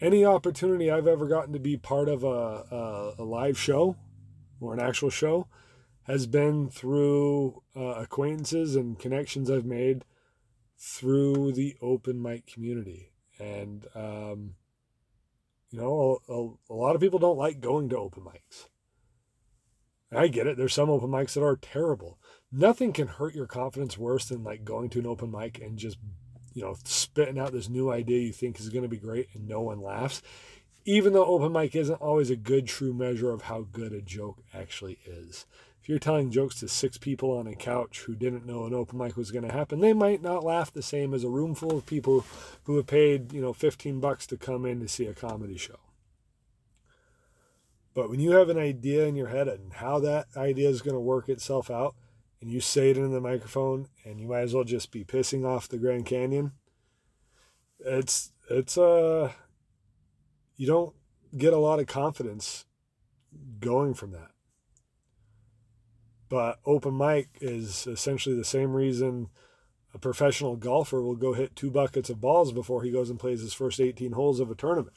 Any 0.00 0.24
opportunity 0.24 0.90
I've 0.90 1.08
ever 1.08 1.26
gotten 1.26 1.52
to 1.52 1.58
be 1.58 1.76
part 1.76 2.08
of 2.08 2.22
a, 2.22 2.28
a, 2.28 3.14
a 3.18 3.24
live 3.24 3.58
show 3.58 3.96
or 4.60 4.72
an 4.72 4.80
actual 4.80 5.10
show 5.10 5.48
has 6.04 6.26
been 6.26 6.70
through 6.70 7.62
uh, 7.76 7.80
acquaintances 7.80 8.76
and 8.76 8.98
connections 8.98 9.50
I've 9.50 9.66
made 9.66 10.04
through 10.78 11.52
the 11.52 11.76
open 11.82 12.22
mic 12.22 12.46
community. 12.46 13.12
And, 13.38 13.86
um, 13.94 14.54
you 15.70 15.80
know, 15.80 16.18
a, 16.28 16.72
a, 16.72 16.74
lot 16.74 16.94
of 16.94 17.00
people 17.00 17.18
don't 17.18 17.36
like 17.36 17.60
going 17.60 17.88
to 17.90 17.98
open 17.98 18.22
mics. 18.22 18.68
I 20.10 20.28
get 20.28 20.46
it. 20.46 20.56
There's 20.56 20.72
some 20.72 20.88
open 20.88 21.10
mics 21.10 21.34
that 21.34 21.44
are 21.44 21.56
terrible. 21.56 22.18
Nothing 22.50 22.92
can 22.92 23.08
hurt 23.08 23.34
your 23.34 23.46
confidence 23.46 23.98
worse 23.98 24.24
than 24.24 24.42
like 24.42 24.64
going 24.64 24.88
to 24.90 25.00
an 25.00 25.06
open 25.06 25.30
mic 25.30 25.60
and 25.60 25.76
just 25.78 25.98
you 26.54 26.62
know, 26.62 26.76
spitting 26.84 27.38
out 27.38 27.52
this 27.52 27.68
new 27.68 27.90
idea 27.90 28.20
you 28.20 28.32
think 28.32 28.58
is 28.58 28.68
going 28.68 28.82
to 28.82 28.88
be 28.88 28.96
great 28.96 29.28
and 29.34 29.48
no 29.48 29.60
one 29.60 29.80
laughs. 29.80 30.22
Even 30.84 31.12
though 31.12 31.26
open 31.26 31.52
mic 31.52 31.76
isn't 31.76 32.00
always 32.00 32.30
a 32.30 32.36
good 32.36 32.66
true 32.66 32.94
measure 32.94 33.30
of 33.30 33.42
how 33.42 33.66
good 33.72 33.92
a 33.92 34.00
joke 34.00 34.38
actually 34.54 34.98
is. 35.04 35.44
If 35.82 35.88
you're 35.88 35.98
telling 35.98 36.30
jokes 36.30 36.60
to 36.60 36.68
six 36.68 36.98
people 36.98 37.36
on 37.36 37.46
a 37.46 37.54
couch 37.54 38.00
who 38.00 38.14
didn't 38.14 38.46
know 38.46 38.64
an 38.64 38.74
open 38.74 38.98
mic 38.98 39.16
was 39.16 39.30
going 39.30 39.46
to 39.46 39.52
happen, 39.52 39.80
they 39.80 39.92
might 39.92 40.22
not 40.22 40.44
laugh 40.44 40.72
the 40.72 40.82
same 40.82 41.14
as 41.14 41.24
a 41.24 41.28
room 41.28 41.54
full 41.54 41.76
of 41.76 41.86
people 41.86 42.24
who 42.64 42.76
have 42.76 42.86
paid, 42.86 43.32
you 43.32 43.40
know, 43.40 43.52
15 43.52 44.00
bucks 44.00 44.26
to 44.26 44.36
come 44.36 44.64
in 44.64 44.80
to 44.80 44.88
see 44.88 45.06
a 45.06 45.14
comedy 45.14 45.56
show. 45.56 45.78
But 47.94 48.10
when 48.10 48.20
you 48.20 48.32
have 48.32 48.48
an 48.48 48.58
idea 48.58 49.06
in 49.06 49.16
your 49.16 49.28
head 49.28 49.48
and 49.48 49.72
how 49.72 49.98
that 50.00 50.26
idea 50.36 50.68
is 50.68 50.82
going 50.82 50.94
to 50.94 51.00
work 51.00 51.28
itself 51.28 51.70
out, 51.70 51.94
and 52.40 52.50
you 52.50 52.60
say 52.60 52.90
it 52.90 52.96
in 52.96 53.12
the 53.12 53.20
microphone, 53.20 53.88
and 54.04 54.20
you 54.20 54.28
might 54.28 54.40
as 54.40 54.54
well 54.54 54.64
just 54.64 54.90
be 54.90 55.04
pissing 55.04 55.44
off 55.44 55.68
the 55.68 55.78
Grand 55.78 56.06
Canyon, 56.06 56.52
it's 57.80 58.32
it's 58.50 58.76
uh 58.76 59.32
you 60.56 60.66
don't 60.66 60.94
get 61.36 61.52
a 61.52 61.58
lot 61.58 61.80
of 61.80 61.86
confidence 61.86 62.64
going 63.60 63.94
from 63.94 64.12
that. 64.12 64.30
But 66.28 66.58
open 66.66 66.96
mic 66.96 67.28
is 67.40 67.86
essentially 67.86 68.36
the 68.36 68.44
same 68.44 68.74
reason 68.74 69.28
a 69.94 69.98
professional 69.98 70.56
golfer 70.56 71.00
will 71.02 71.16
go 71.16 71.32
hit 71.32 71.56
two 71.56 71.70
buckets 71.70 72.10
of 72.10 72.20
balls 72.20 72.52
before 72.52 72.82
he 72.82 72.90
goes 72.90 73.08
and 73.08 73.18
plays 73.18 73.40
his 73.40 73.54
first 73.54 73.80
18 73.80 74.12
holes 74.12 74.38
of 74.38 74.50
a 74.50 74.54
tournament. 74.54 74.96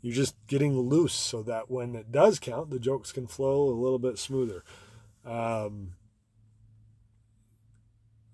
You're 0.00 0.14
just 0.14 0.36
getting 0.46 0.78
loose 0.78 1.12
so 1.12 1.42
that 1.42 1.70
when 1.70 1.94
it 1.94 2.12
does 2.12 2.38
count, 2.38 2.70
the 2.70 2.78
jokes 2.78 3.12
can 3.12 3.26
flow 3.26 3.68
a 3.68 3.74
little 3.74 3.98
bit 3.98 4.18
smoother. 4.18 4.64
Um, 5.24 5.92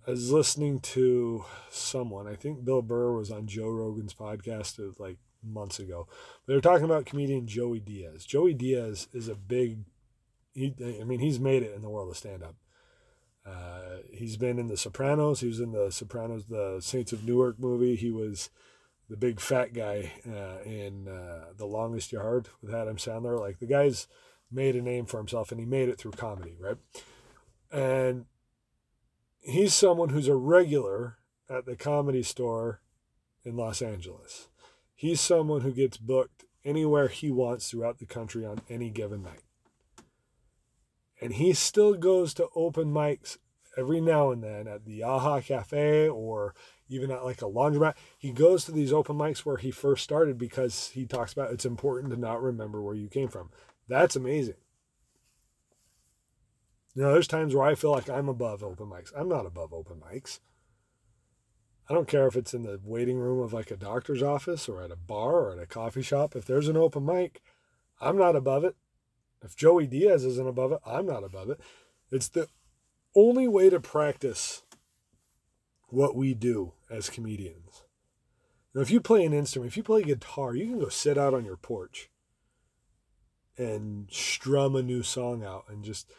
I 0.07 0.13
was 0.13 0.31
listening 0.31 0.81
to 0.81 1.45
someone, 1.71 2.29
I 2.29 2.35
think 2.35 2.65
Bill 2.65 2.83
Burr 2.83 3.13
was 3.13 3.31
on 3.31 3.47
Joe 3.47 3.69
Rogan's 3.69 4.15
podcast 4.15 4.79
like 5.01 5.19
months 5.43 5.79
ago. 5.79 6.07
They 6.47 6.55
were 6.55 6.61
talking 6.61 6.85
about 6.85 7.07
comedian 7.07 7.47
Joey 7.47 7.81
Diaz. 7.81 8.25
Joey 8.25 8.55
Diaz 8.55 9.09
is 9.13 9.29
a 9.29 9.35
big, 9.35 9.81
he, 10.55 10.75
I 11.01 11.05
mean, 11.05 11.21
he's 11.21 11.41
made 11.41 11.63
it 11.63 11.75
in 11.75 11.83
the 11.83 11.91
world 11.91 12.11
of 12.11 12.17
stand 12.17 12.45
up. 12.45 12.55
Uh, 13.45 13.99
he's 14.13 14.37
been 14.37 14.59
in 14.59 14.69
The 14.69 14.77
Sopranos. 14.77 15.41
He 15.41 15.47
was 15.49 15.61
in 15.61 15.73
The 15.73 15.91
Sopranos, 15.91 16.47
the 16.47 16.79
Saints 16.81 17.13
of 17.13 17.25
Newark 17.25 17.59
movie. 17.59 17.97
He 17.97 18.11
was 18.11 18.51
the 19.09 19.17
big 19.17 19.41
fat 19.41 19.73
guy 19.73 20.13
uh, 20.29 20.63
in 20.65 21.09
uh, 21.09 21.53
The 21.57 21.67
Longest 21.67 22.13
Yard 22.13 22.49
with 22.61 22.75
Adam 22.75 22.97
Sandler. 22.97 23.39
Like 23.39 23.59
the 23.59 23.67
guy's 23.67 24.09
made 24.51 24.77
a 24.77 24.83
name 24.83 25.07
for 25.07 25.19
himself 25.19 25.51
and 25.51 25.61
he 25.61 25.67
made 25.67 25.89
it 25.89 25.99
through 25.99 26.13
comedy, 26.13 26.57
right? 26.59 26.77
And 27.71 28.27
he's 29.41 29.75
someone 29.75 30.11
who's 30.11 30.29
a 30.29 30.37
regular 30.37 31.19
at 31.49 31.67
the 31.67 31.77
comedy 31.77 32.23
store 32.23 32.81
in 33.45 33.57
Los 33.57 33.83
Angeles. 33.83 34.49
He's 34.95 35.21
someone 35.21 35.61
who 35.61 35.73
gets 35.73 35.97
booked 35.97 36.45
anywhere 36.65 37.09
he 37.09 37.31
wants 37.31 37.71
throughout 37.71 37.99
the 37.99 38.07
country 38.07 38.45
on 38.45 38.61
any 38.69 38.91
given 38.91 39.23
night. 39.23 39.43
And 41.21 41.35
he 41.35 41.53
still 41.53 41.95
goes 41.95 42.35
to 42.35 42.49
open 42.55 42.93
mics 42.93 43.39
every 43.77 44.01
now 44.01 44.31
and 44.31 44.43
then 44.43 44.67
at 44.67 44.85
the 44.85 45.03
Aha 45.03 45.41
Cafe 45.41 46.09
or 46.09 46.55
even 46.89 47.11
at 47.11 47.25
like 47.25 47.43
a 47.43 47.47
laundromat. 47.47 47.95
He 48.19 48.33
goes 48.33 48.65
to 48.65 48.73
these 48.73 48.93
open 48.93 49.17
mics 49.17 49.41
where 49.41 49.57
he 49.57 49.71
first 49.71 50.03
started 50.03 50.39
because 50.39 50.91
he 50.91 51.07
talks 51.07 51.33
about 51.33 51.53
it's 51.53 51.65
important 51.65 52.13
to 52.13 52.21
not 52.21 52.43
remember 52.43 52.83
where 52.83 52.95
you 52.95 53.09
came 53.09 53.29
from. 53.29 53.51
That's 53.89 54.17
amazing. 54.17 54.55
You 56.95 57.03
know, 57.03 57.13
there's 57.13 57.29
times 57.29 57.55
where 57.55 57.67
I 57.67 57.75
feel 57.75 57.93
like 57.93 58.09
I'm 58.09 58.29
above 58.29 58.65
open 58.65 58.87
mics. 58.87 59.13
I'm 59.15 59.29
not 59.29 59.45
above 59.47 59.73
open 59.73 60.01
mics. 60.01 60.41
I 61.89 61.95
don't 61.95 62.09
care 62.09 62.27
if 62.27 62.37
it's 62.37 62.55
in 62.55 62.63
the 62.63 62.81
waiting 62.83 63.19
room 63.19 63.39
of 63.41 63.53
like 63.53 63.71
a 63.71 63.77
doctor's 63.77 64.23
office 64.23 64.69
or 64.69 64.83
at 64.83 64.91
a 64.91 64.97
bar 64.97 65.35
or 65.35 65.53
at 65.53 65.63
a 65.63 65.67
coffee 65.67 66.03
shop. 66.03 66.35
If 66.35 66.47
there's 66.47 66.69
an 66.69 66.77
open 66.77 67.05
mic, 67.05 67.43
I'm 68.01 68.17
not 68.17 68.35
above 68.35 68.65
it. 68.65 68.77
If 69.43 69.55
Joey 69.55 69.87
Diaz 69.87 70.25
isn't 70.25 70.49
above 70.49 70.73
it, 70.73 70.81
I'm 70.87 71.07
not 71.07 71.23
above 71.23 71.51
it. 71.51 71.61
It's 72.11 72.29
the 72.29 72.49
only 73.15 73.47
way 73.47 73.71
to 73.71 73.79
practice 73.79 74.63
what 75.89 76.17
we 76.17 76.35
do 76.35 76.73
as 76.91 77.11
comedians. 77.11 77.85
Now, 78.75 78.81
if 78.81 78.91
you 78.91 79.01
play 79.01 79.25
an 79.25 79.33
instrument, 79.33 79.71
if 79.71 79.77
you 79.77 79.83
play 79.83 80.03
guitar, 80.03 80.57
you 80.57 80.67
can 80.67 80.81
go 80.81 80.89
sit 80.89 81.17
out 81.17 81.35
on 81.35 81.45
your 81.45 81.57
porch 81.57 82.11
and 83.59 84.09
strum 84.11 84.77
a 84.77 84.83
new 84.83 85.03
song 85.03 85.45
out 85.45 85.65
and 85.69 85.85
just 85.85 86.11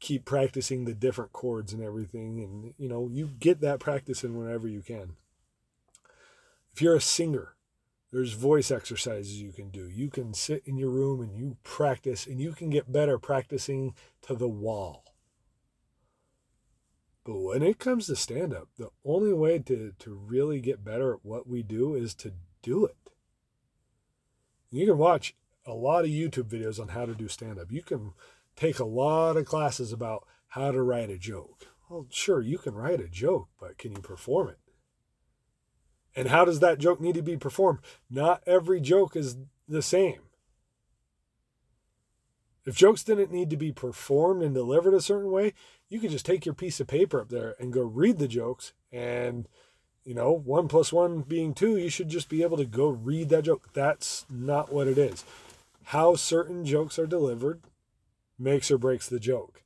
keep 0.00 0.24
practicing 0.24 0.84
the 0.84 0.94
different 0.94 1.32
chords 1.32 1.72
and 1.72 1.82
everything. 1.82 2.40
And, 2.40 2.74
you 2.78 2.88
know, 2.88 3.08
you 3.10 3.30
get 3.38 3.60
that 3.60 3.80
practice 3.80 4.24
in 4.24 4.36
whenever 4.36 4.68
you 4.68 4.82
can. 4.82 5.16
If 6.72 6.82
you're 6.82 6.96
a 6.96 7.00
singer, 7.00 7.54
there's 8.12 8.34
voice 8.34 8.70
exercises 8.70 9.40
you 9.40 9.52
can 9.52 9.70
do. 9.70 9.88
You 9.88 10.10
can 10.10 10.34
sit 10.34 10.62
in 10.66 10.76
your 10.76 10.90
room 10.90 11.20
and 11.20 11.36
you 11.36 11.56
practice, 11.64 12.26
and 12.26 12.40
you 12.40 12.52
can 12.52 12.70
get 12.70 12.92
better 12.92 13.18
practicing 13.18 13.94
to 14.22 14.34
the 14.34 14.48
wall. 14.48 15.04
But 17.24 17.40
when 17.40 17.62
it 17.62 17.78
comes 17.78 18.06
to 18.06 18.16
stand 18.16 18.54
up, 18.54 18.68
the 18.78 18.90
only 19.04 19.32
way 19.32 19.58
to, 19.58 19.92
to 19.98 20.14
really 20.14 20.60
get 20.60 20.84
better 20.84 21.14
at 21.14 21.24
what 21.24 21.48
we 21.48 21.62
do 21.62 21.94
is 21.94 22.14
to 22.16 22.32
do 22.62 22.84
it. 22.84 22.96
You 24.70 24.86
can 24.86 24.98
watch 24.98 25.34
a 25.66 25.72
lot 25.72 26.04
of 26.04 26.10
YouTube 26.10 26.48
videos 26.48 26.80
on 26.80 26.88
how 26.88 27.06
to 27.06 27.14
do 27.14 27.28
stand 27.28 27.58
up. 27.58 27.72
You 27.72 27.82
can 27.82 28.12
take 28.54 28.78
a 28.78 28.84
lot 28.84 29.36
of 29.36 29.46
classes 29.46 29.92
about 29.92 30.26
how 30.48 30.70
to 30.70 30.82
write 30.82 31.10
a 31.10 31.18
joke. 31.18 31.66
Well, 31.88 32.06
sure, 32.10 32.40
you 32.40 32.58
can 32.58 32.74
write 32.74 33.00
a 33.00 33.08
joke, 33.08 33.48
but 33.60 33.78
can 33.78 33.92
you 33.92 34.00
perform 34.00 34.48
it? 34.48 34.58
And 36.14 36.28
how 36.28 36.44
does 36.44 36.60
that 36.60 36.78
joke 36.78 37.00
need 37.00 37.14
to 37.16 37.22
be 37.22 37.36
performed? 37.36 37.80
Not 38.10 38.42
every 38.46 38.80
joke 38.80 39.14
is 39.14 39.36
the 39.68 39.82
same. 39.82 40.20
If 42.64 42.74
jokes 42.74 43.04
didn't 43.04 43.30
need 43.30 43.50
to 43.50 43.56
be 43.56 43.70
performed 43.70 44.42
and 44.42 44.54
delivered 44.54 44.94
a 44.94 45.00
certain 45.00 45.30
way, 45.30 45.52
you 45.88 46.00
could 46.00 46.10
just 46.10 46.26
take 46.26 46.44
your 46.44 46.54
piece 46.54 46.80
of 46.80 46.88
paper 46.88 47.20
up 47.20 47.28
there 47.28 47.54
and 47.60 47.72
go 47.72 47.82
read 47.82 48.18
the 48.18 48.26
jokes. 48.26 48.72
And, 48.90 49.46
you 50.04 50.14
know, 50.14 50.32
one 50.32 50.66
plus 50.66 50.92
one 50.92 51.20
being 51.20 51.54
two, 51.54 51.76
you 51.76 51.90
should 51.90 52.08
just 52.08 52.28
be 52.28 52.42
able 52.42 52.56
to 52.56 52.64
go 52.64 52.88
read 52.88 53.28
that 53.28 53.44
joke. 53.44 53.68
That's 53.72 54.26
not 54.28 54.72
what 54.72 54.88
it 54.88 54.98
is. 54.98 55.24
How 55.90 56.16
certain 56.16 56.64
jokes 56.64 56.98
are 56.98 57.06
delivered 57.06 57.62
makes 58.36 58.72
or 58.72 58.78
breaks 58.78 59.08
the 59.08 59.20
joke. 59.20 59.62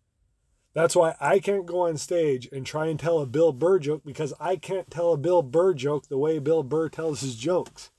That's 0.75 0.95
why 0.95 1.15
I 1.19 1.39
can't 1.39 1.65
go 1.65 1.89
on 1.89 1.97
stage 1.97 2.47
and 2.53 2.67
try 2.67 2.89
and 2.89 3.00
tell 3.00 3.21
a 3.21 3.27
Bill 3.27 3.53
Burr 3.53 3.79
joke 3.79 4.03
because 4.05 4.35
I 4.39 4.57
can't 4.57 4.91
tell 4.91 5.15
a 5.15 5.17
Bill 5.17 5.41
Burr 5.41 5.73
joke 5.73 6.09
the 6.09 6.19
way 6.19 6.39
Bill 6.39 6.62
Burr 6.62 6.91
tells 6.91 7.23
his 7.23 7.37
jokes. 7.37 7.91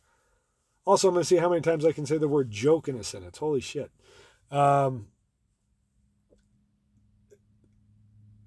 Also, 0.85 1.07
I'm 1.07 1.15
going 1.15 1.23
to 1.23 1.27
see 1.27 1.37
how 1.37 1.49
many 1.49 1.61
times 1.61 1.83
I 1.83 1.93
can 1.93 2.05
say 2.05 2.19
the 2.19 2.27
word 2.27 2.51
joke 2.51 2.87
in 2.87 2.95
a 2.95 3.03
sentence. 3.03 3.39
Holy 3.39 3.59
shit. 3.59 3.91
Um, 4.51 5.07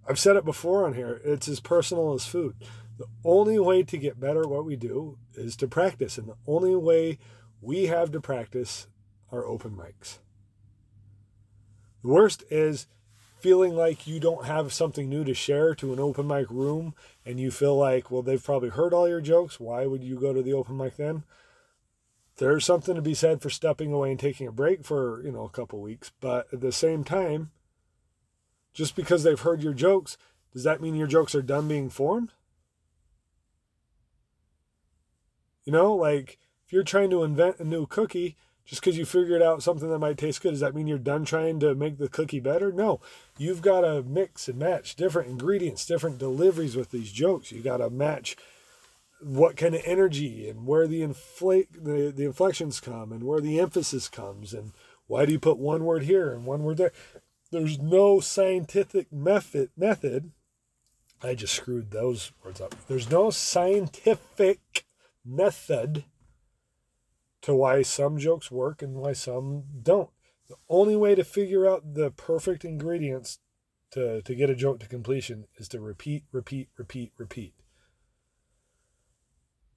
I've 0.09 0.21
said 0.21 0.37
it 0.37 0.45
before 0.45 0.87
on 0.87 0.95
here. 0.95 1.21
It's 1.25 1.49
as 1.49 1.59
personal 1.59 2.15
as 2.15 2.27
food. 2.27 2.55
The 2.97 3.07
only 3.25 3.59
way 3.59 3.83
to 3.83 3.99
get 3.99 4.21
better 4.21 4.43
at 4.43 4.51
what 4.51 4.65
we 4.65 4.77
do 4.77 5.19
is 5.35 5.57
to 5.57 5.67
practice. 5.67 6.17
And 6.17 6.29
the 6.29 6.37
only 6.47 6.77
way 6.77 7.19
we 7.61 7.87
have 7.87 8.13
to 8.13 8.21
practice 8.21 8.87
are 9.35 9.47
open 9.47 9.73
mics. 9.73 10.19
The 12.03 12.09
worst 12.09 12.45
is 12.51 12.87
feeling 13.41 13.75
like 13.75 14.07
you 14.07 14.21
don't 14.21 14.47
have 14.47 14.73
something 14.73 15.09
new 15.09 15.25
to 15.25 15.35
share 15.35 15.75
to 15.75 15.93
an 15.93 16.01
open 16.01 16.27
mic 16.27 16.51
room 16.51 16.95
and 17.27 17.39
you 17.39 17.51
feel 17.51 17.77
like, 17.77 18.11
well, 18.11 18.23
they've 18.23 18.43
probably 18.43 18.71
heard 18.71 18.95
all 18.95 19.09
your 19.09 19.21
jokes. 19.21 19.61
Why 19.61 19.87
would 19.87 20.03
you 20.03 20.19
go 20.19 20.33
to 20.33 20.43
the 20.43 20.55
open 20.55 20.77
mic 20.77 20.97
then? 20.97 21.25
there's 22.37 22.65
something 22.65 22.95
to 22.95 23.03
be 23.03 23.15
said 23.15 23.41
for 23.41 23.51
stepping 23.51 23.93
away 23.93 24.11
and 24.11 24.19
taking 24.19 24.47
a 24.47 24.53
break 24.53 24.85
for 24.85 25.23
you 25.25 25.33
know 25.33 25.45
a 25.45 25.51
couple 25.51 25.81
weeks 25.81 26.13
but 26.21 26.47
at 26.53 26.61
the 26.61 26.73
same 26.73 27.05
time 27.05 27.51
just 28.73 28.97
because 28.97 29.23
they've 29.23 29.41
heard 29.41 29.63
your 29.63 29.73
jokes 29.73 30.17
does 30.53 30.65
that 30.65 30.81
mean 30.81 30.95
your 30.95 31.07
jokes 31.07 31.35
are 31.35 31.43
done 31.43 31.69
being 31.69 31.89
formed 31.89 32.33
you 35.65 35.73
know 35.73 35.95
like 35.95 36.39
if 36.67 36.73
you're 36.73 36.83
trying 36.83 37.11
to 37.11 37.23
invent 37.23 37.59
a 37.59 37.65
new 37.65 37.87
cookie 37.87 38.37
just 38.65 38.81
because 38.81 38.97
you 38.97 39.05
figured 39.05 39.43
out 39.43 39.63
something 39.63 39.91
that 39.91 39.99
might 39.99 40.17
taste 40.17 40.41
good 40.41 40.51
does 40.51 40.61
that 40.61 40.75
mean 40.75 40.87
you're 40.87 40.99
done 40.99 41.25
trying 41.25 41.61
to 41.61 41.75
make 41.75 41.99
the 41.99 42.09
cookie 42.09 42.41
better? 42.41 42.73
No. 42.73 43.01
You've 43.37 43.63
got 43.63 43.83
to 43.83 44.03
mix 44.03 44.49
and 44.49 44.59
match 44.59 44.97
different 44.97 45.31
ingredients 45.31 45.87
different 45.87 46.19
deliveries 46.19 46.77
with 46.77 46.91
these 46.91 47.13
jokes. 47.13 47.53
You 47.53 47.61
got 47.61 47.79
to 47.79 47.91
match 47.91 48.37
what 49.21 49.57
kind 49.57 49.75
of 49.75 49.83
energy 49.85 50.49
and 50.49 50.67
where 50.67 50.87
the 50.87 51.03
inflate 51.03 51.73
the, 51.73 52.13
the 52.15 52.25
inflections 52.25 52.81
come 52.81 53.13
and 53.13 53.25
where 53.25 53.41
the 53.41 53.59
emphasis 53.61 54.09
comes 54.09 54.53
and 54.53 54.73
why 55.07 55.27
do 55.27 55.33
you 55.33 55.39
put 55.39 55.59
one 55.59 55.85
word 55.85 56.05
here 56.05 56.33
and 56.33 56.47
one 56.47 56.63
word 56.63 56.79
there? 56.79 56.93
There's 57.51 57.79
no 57.79 58.21
scientific 58.21 59.13
method 59.13 59.71
method. 59.77 60.33
I 61.23 61.35
just 61.35 61.55
screwed 61.55 61.91
those 61.91 62.33
words 62.45 62.61
up. 62.61 62.75
There's 62.89 63.11
no 63.11 63.31
scientific 63.31 64.85
method 65.25 66.05
to 67.45 67.55
why 67.55 67.83
some 67.83 68.19
jokes 68.19 68.51
work 68.51 68.83
and 68.83 68.95
why 68.95 69.13
some 69.13 69.65
don't 69.83 70.11
the 70.49 70.57
only 70.69 70.97
way 70.97 71.15
to 71.15 71.25
figure 71.25 71.67
out 71.67 71.95
the 71.95 72.11
perfect 72.11 72.65
ingredients 72.65 73.39
to, 73.91 74.21
to 74.23 74.35
get 74.35 74.51
a 74.51 74.55
joke 74.55 74.81
to 74.81 74.89
completion 74.89 75.47
is 75.57 75.69
to 75.69 75.81
repeat 75.81 76.25
repeat 76.33 76.69
repeat 76.77 77.13
repeat 77.17 77.55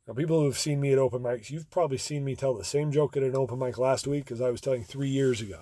now, 0.08 0.14
people 0.14 0.42
who've 0.42 0.58
seen 0.58 0.80
me 0.80 0.94
at 0.94 1.00
open 1.00 1.22
mics, 1.22 1.50
you've 1.50 1.70
probably 1.70 1.98
seen 1.98 2.24
me 2.24 2.36
tell 2.36 2.54
the 2.54 2.64
same 2.64 2.92
joke 2.92 3.18
at 3.18 3.24
an 3.24 3.36
open 3.36 3.60
mic 3.60 3.78
last 3.78 4.08
week 4.08 4.32
as 4.32 4.42
I 4.42 4.50
was 4.50 4.62
telling 4.62 4.86
three 4.86 5.10
years 5.10 5.42
ago. 5.42 5.60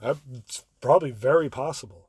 That's 0.00 0.64
probably 0.82 1.10
very 1.10 1.48
possible. 1.48 2.08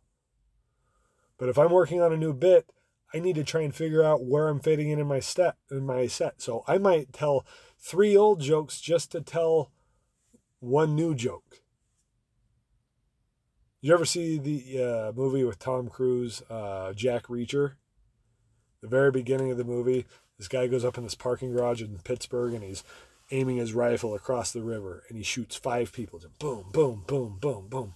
But 1.38 1.48
if 1.48 1.58
I'm 1.58 1.72
working 1.72 2.02
on 2.02 2.12
a 2.12 2.18
new 2.18 2.34
bit, 2.34 2.70
I 3.14 3.20
need 3.20 3.36
to 3.36 3.44
try 3.44 3.62
and 3.62 3.74
figure 3.74 4.04
out 4.04 4.26
where 4.26 4.50
I'm 4.50 4.60
fitting 4.60 4.90
in 4.90 5.00
in 5.00 5.08
my 5.08 5.20
step 5.20 5.58
in 5.70 5.86
my 5.86 6.08
set. 6.08 6.42
So 6.42 6.64
I 6.68 6.78
might 6.78 7.14
tell 7.14 7.46
three 7.82 8.16
old 8.16 8.40
jokes 8.40 8.80
just 8.80 9.12
to 9.12 9.22
tell 9.22 9.72
one 10.60 10.96
new 10.96 11.16
joke. 11.16 11.62
You 13.82 13.94
ever 13.94 14.06
see 14.06 14.38
the 14.38 14.84
uh, 14.84 15.12
movie 15.14 15.44
with 15.44 15.58
Tom 15.58 15.90
Cruise, 15.90 16.44
uh, 16.50 16.94
Jack 16.94 17.24
Reacher? 17.24 17.74
The 18.82 18.88
very 18.88 19.12
beginning 19.12 19.52
of 19.52 19.58
the 19.58 19.64
movie, 19.64 20.06
this 20.38 20.48
guy 20.48 20.68
goes 20.68 20.86
up 20.86 20.98
in 20.98 21.04
this 21.04 21.16
parking 21.16 21.52
garage 21.52 21.82
in 21.82 21.98
Pittsburgh 22.04 22.54
and 22.54 22.64
he's 22.64 22.84
aiming 23.32 23.58
his 23.58 23.74
rifle 23.74 24.14
across 24.14 24.52
the 24.52 24.62
river 24.62 25.04
and 25.08 25.18
he 25.18 25.24
shoots 25.24 25.56
five 25.56 25.92
people. 25.92 26.20
Just 26.20 26.38
boom, 26.38 26.66
boom, 26.72 27.04
boom, 27.08 27.40
boom, 27.42 27.68
boom. 27.70 27.94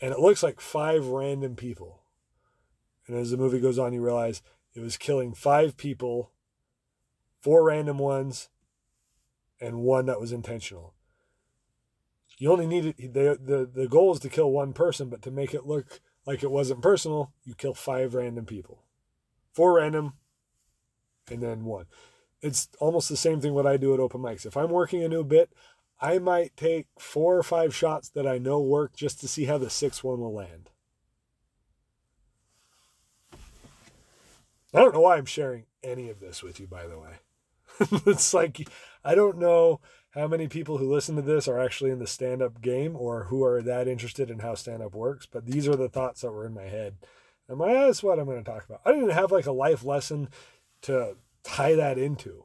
And 0.00 0.12
it 0.12 0.18
looks 0.18 0.42
like 0.42 0.60
five 0.60 1.06
random 1.06 1.56
people. 1.56 2.00
And 3.06 3.16
as 3.16 3.30
the 3.30 3.36
movie 3.36 3.60
goes 3.60 3.78
on, 3.78 3.92
you 3.92 4.02
realize 4.02 4.42
it 4.74 4.80
was 4.80 4.96
killing 4.96 5.34
five 5.34 5.76
people, 5.76 6.30
four 7.40 7.64
random 7.64 7.98
ones, 7.98 8.48
and 9.60 9.82
one 9.82 10.06
that 10.06 10.20
was 10.20 10.32
intentional. 10.32 10.94
You 12.38 12.52
only 12.52 12.66
needed 12.66 12.96
the 12.98 13.38
the 13.42 13.68
the 13.72 13.88
goal 13.88 14.12
is 14.12 14.20
to 14.20 14.28
kill 14.28 14.50
one 14.50 14.72
person, 14.72 15.08
but 15.08 15.22
to 15.22 15.30
make 15.30 15.54
it 15.54 15.66
look 15.66 16.00
like 16.26 16.42
it 16.42 16.50
wasn't 16.50 16.82
personal, 16.82 17.32
you 17.44 17.54
kill 17.54 17.74
five 17.74 18.14
random 18.14 18.46
people, 18.46 18.84
four 19.52 19.74
random, 19.76 20.14
and 21.30 21.42
then 21.42 21.64
one. 21.64 21.86
It's 22.40 22.68
almost 22.78 23.08
the 23.08 23.16
same 23.16 23.40
thing 23.40 23.54
what 23.54 23.66
I 23.66 23.76
do 23.76 23.92
at 23.92 24.00
open 24.00 24.20
mics. 24.20 24.46
If 24.46 24.56
I'm 24.56 24.70
working 24.70 25.02
a 25.02 25.08
new 25.08 25.24
bit, 25.24 25.50
I 26.00 26.20
might 26.20 26.56
take 26.56 26.86
four 26.98 27.36
or 27.36 27.42
five 27.42 27.74
shots 27.74 28.08
that 28.10 28.26
I 28.26 28.38
know 28.38 28.60
work 28.60 28.94
just 28.94 29.20
to 29.20 29.28
see 29.28 29.46
how 29.46 29.58
the 29.58 29.70
sixth 29.70 30.04
one 30.04 30.20
will 30.20 30.34
land. 30.34 30.70
I 34.72 34.80
don't 34.80 34.94
know 34.94 35.00
why 35.00 35.16
I'm 35.16 35.24
sharing 35.24 35.64
any 35.82 36.10
of 36.10 36.20
this 36.20 36.42
with 36.42 36.60
you, 36.60 36.66
by 36.66 36.86
the 36.86 36.98
way. 36.98 37.14
it's 38.06 38.34
like, 38.34 38.68
I 39.04 39.14
don't 39.14 39.38
know 39.38 39.80
how 40.10 40.26
many 40.26 40.48
people 40.48 40.78
who 40.78 40.92
listen 40.92 41.16
to 41.16 41.22
this 41.22 41.46
are 41.46 41.60
actually 41.60 41.90
in 41.90 41.98
the 41.98 42.06
stand 42.06 42.42
up 42.42 42.60
game 42.60 42.96
or 42.96 43.24
who 43.24 43.44
are 43.44 43.62
that 43.62 43.88
interested 43.88 44.30
in 44.30 44.40
how 44.40 44.54
stand 44.54 44.82
up 44.82 44.94
works, 44.94 45.26
but 45.26 45.46
these 45.46 45.68
are 45.68 45.76
the 45.76 45.88
thoughts 45.88 46.22
that 46.22 46.32
were 46.32 46.46
in 46.46 46.54
my 46.54 46.64
head. 46.64 46.96
I'm 47.48 47.58
my, 47.58 47.74
ah, 47.74 47.86
that's 47.86 48.02
what 48.02 48.18
I'm 48.18 48.26
going 48.26 48.42
to 48.42 48.50
talk 48.50 48.64
about. 48.64 48.80
I 48.84 48.92
didn't 48.92 49.10
have 49.10 49.32
like 49.32 49.46
a 49.46 49.52
life 49.52 49.84
lesson 49.84 50.28
to 50.82 51.16
tie 51.42 51.74
that 51.74 51.98
into. 51.98 52.44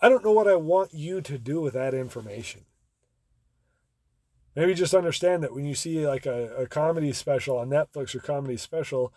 I 0.00 0.08
don't 0.08 0.24
know 0.24 0.32
what 0.32 0.48
I 0.48 0.56
want 0.56 0.92
you 0.92 1.20
to 1.20 1.38
do 1.38 1.60
with 1.60 1.74
that 1.74 1.94
information. 1.94 2.62
Maybe 4.54 4.74
just 4.74 4.94
understand 4.94 5.42
that 5.42 5.54
when 5.54 5.64
you 5.64 5.74
see 5.74 6.06
like 6.06 6.26
a, 6.26 6.54
a 6.56 6.66
comedy 6.66 7.12
special 7.12 7.56
on 7.56 7.70
Netflix 7.70 8.14
or 8.14 8.20
comedy 8.20 8.56
special, 8.56 9.14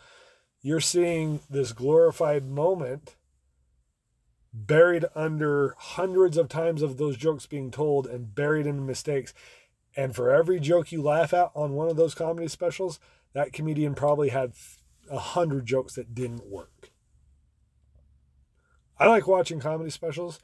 you're 0.62 0.80
seeing 0.80 1.42
this 1.50 1.74
glorified 1.74 2.46
moment 2.46 3.16
buried 4.56 5.06
under 5.14 5.76
hundreds 5.78 6.38
of 6.38 6.48
times 6.48 6.82
of 6.82 6.98
those 6.98 7.18
jokes 7.18 7.46
being 7.46 7.70
told 7.70 8.08
and 8.08 8.34
buried 8.34 8.66
in 8.66 8.86
mistakes. 8.86 9.34
And 9.98 10.16
for 10.16 10.32
every 10.32 10.60
joke 10.60 10.92
you 10.92 11.02
laugh 11.02 11.34
at 11.34 11.52
on 11.54 11.74
one 11.74 11.90
of 11.90 11.98
those 11.98 12.16
comedy 12.16 12.48
specials, 12.48 13.00
that 13.34 13.52
comedian 13.52 13.96
probably 13.96 14.30
had 14.30 14.54
a 15.12 15.20
hundred 15.20 15.66
jokes 15.66 15.96
that 15.96 16.16
didn't 16.16 16.48
work. 16.48 16.92
I 18.98 19.08
like 19.08 19.28
watching 19.28 19.60
comedy 19.60 19.90
specials, 19.90 20.40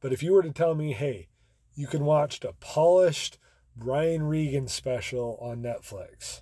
but 0.00 0.12
if 0.12 0.24
you 0.24 0.32
were 0.32 0.42
to 0.42 0.50
tell 0.50 0.74
me, 0.74 0.92
hey, 0.92 1.28
you 1.74 1.86
can 1.86 2.04
watch 2.04 2.42
a 2.42 2.52
polished 2.54 3.38
Brian 3.76 4.24
Regan 4.24 4.66
special 4.66 5.38
on 5.40 5.62
Netflix, 5.62 6.40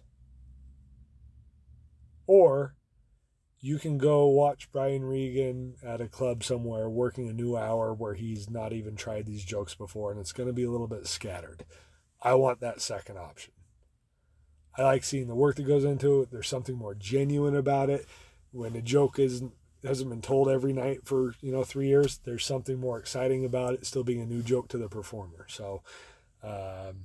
or 2.26 2.74
you 3.60 3.78
can 3.78 3.98
go 3.98 4.26
watch 4.26 4.72
Brian 4.72 5.04
Regan 5.04 5.74
at 5.82 6.00
a 6.00 6.08
club 6.08 6.42
somewhere 6.42 6.88
working 6.88 7.28
a 7.28 7.32
new 7.32 7.56
hour 7.56 7.92
where 7.92 8.14
he's 8.14 8.48
not 8.48 8.72
even 8.72 8.96
tried 8.96 9.26
these 9.26 9.44
jokes 9.44 9.74
before 9.74 10.10
and 10.10 10.18
it's 10.18 10.32
going 10.32 10.48
to 10.48 10.52
be 10.54 10.64
a 10.64 10.70
little 10.70 10.86
bit 10.86 11.06
scattered. 11.06 11.64
I 12.22 12.34
want 12.34 12.60
that 12.60 12.80
second 12.80 13.18
option. 13.18 13.52
I 14.78 14.84
like 14.84 15.04
seeing 15.04 15.28
the 15.28 15.34
work 15.34 15.56
that 15.56 15.66
goes 15.66 15.84
into 15.84 16.22
it. 16.22 16.30
There's 16.30 16.48
something 16.48 16.76
more 16.76 16.94
genuine 16.94 17.56
about 17.56 17.90
it. 17.90 18.06
When 18.52 18.74
a 18.76 18.82
joke 18.82 19.18
isn't 19.18 19.52
hasn't 19.82 20.10
been 20.10 20.20
told 20.20 20.48
every 20.48 20.72
night 20.72 21.00
for 21.04 21.34
you 21.40 21.52
know 21.52 21.64
three 21.64 21.88
years, 21.88 22.18
there's 22.24 22.44
something 22.44 22.78
more 22.78 22.98
exciting 22.98 23.44
about 23.44 23.74
it 23.74 23.86
still 23.86 24.04
being 24.04 24.20
a 24.20 24.26
new 24.26 24.42
joke 24.42 24.68
to 24.68 24.78
the 24.78 24.88
performer. 24.88 25.46
So 25.48 25.82
um, 26.42 27.04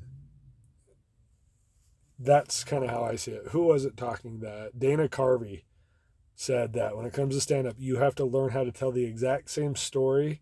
that's 2.19 2.63
kind 2.63 2.83
of 2.83 2.89
how 2.89 3.03
I 3.03 3.15
see 3.15 3.31
it. 3.31 3.47
Who 3.49 3.63
was 3.63 3.85
it 3.85 3.97
talking 3.97 4.39
that? 4.39 4.77
Dana 4.77 5.07
Carvey 5.07 5.63
said 6.35 6.73
that 6.73 6.95
when 6.95 7.05
it 7.05 7.13
comes 7.13 7.33
to 7.33 7.41
stand 7.41 7.65
up, 7.67 7.75
you 7.79 7.97
have 7.97 8.15
to 8.15 8.25
learn 8.25 8.49
how 8.49 8.63
to 8.63 8.71
tell 8.71 8.91
the 8.91 9.05
exact 9.05 9.49
same 9.49 9.75
story 9.75 10.41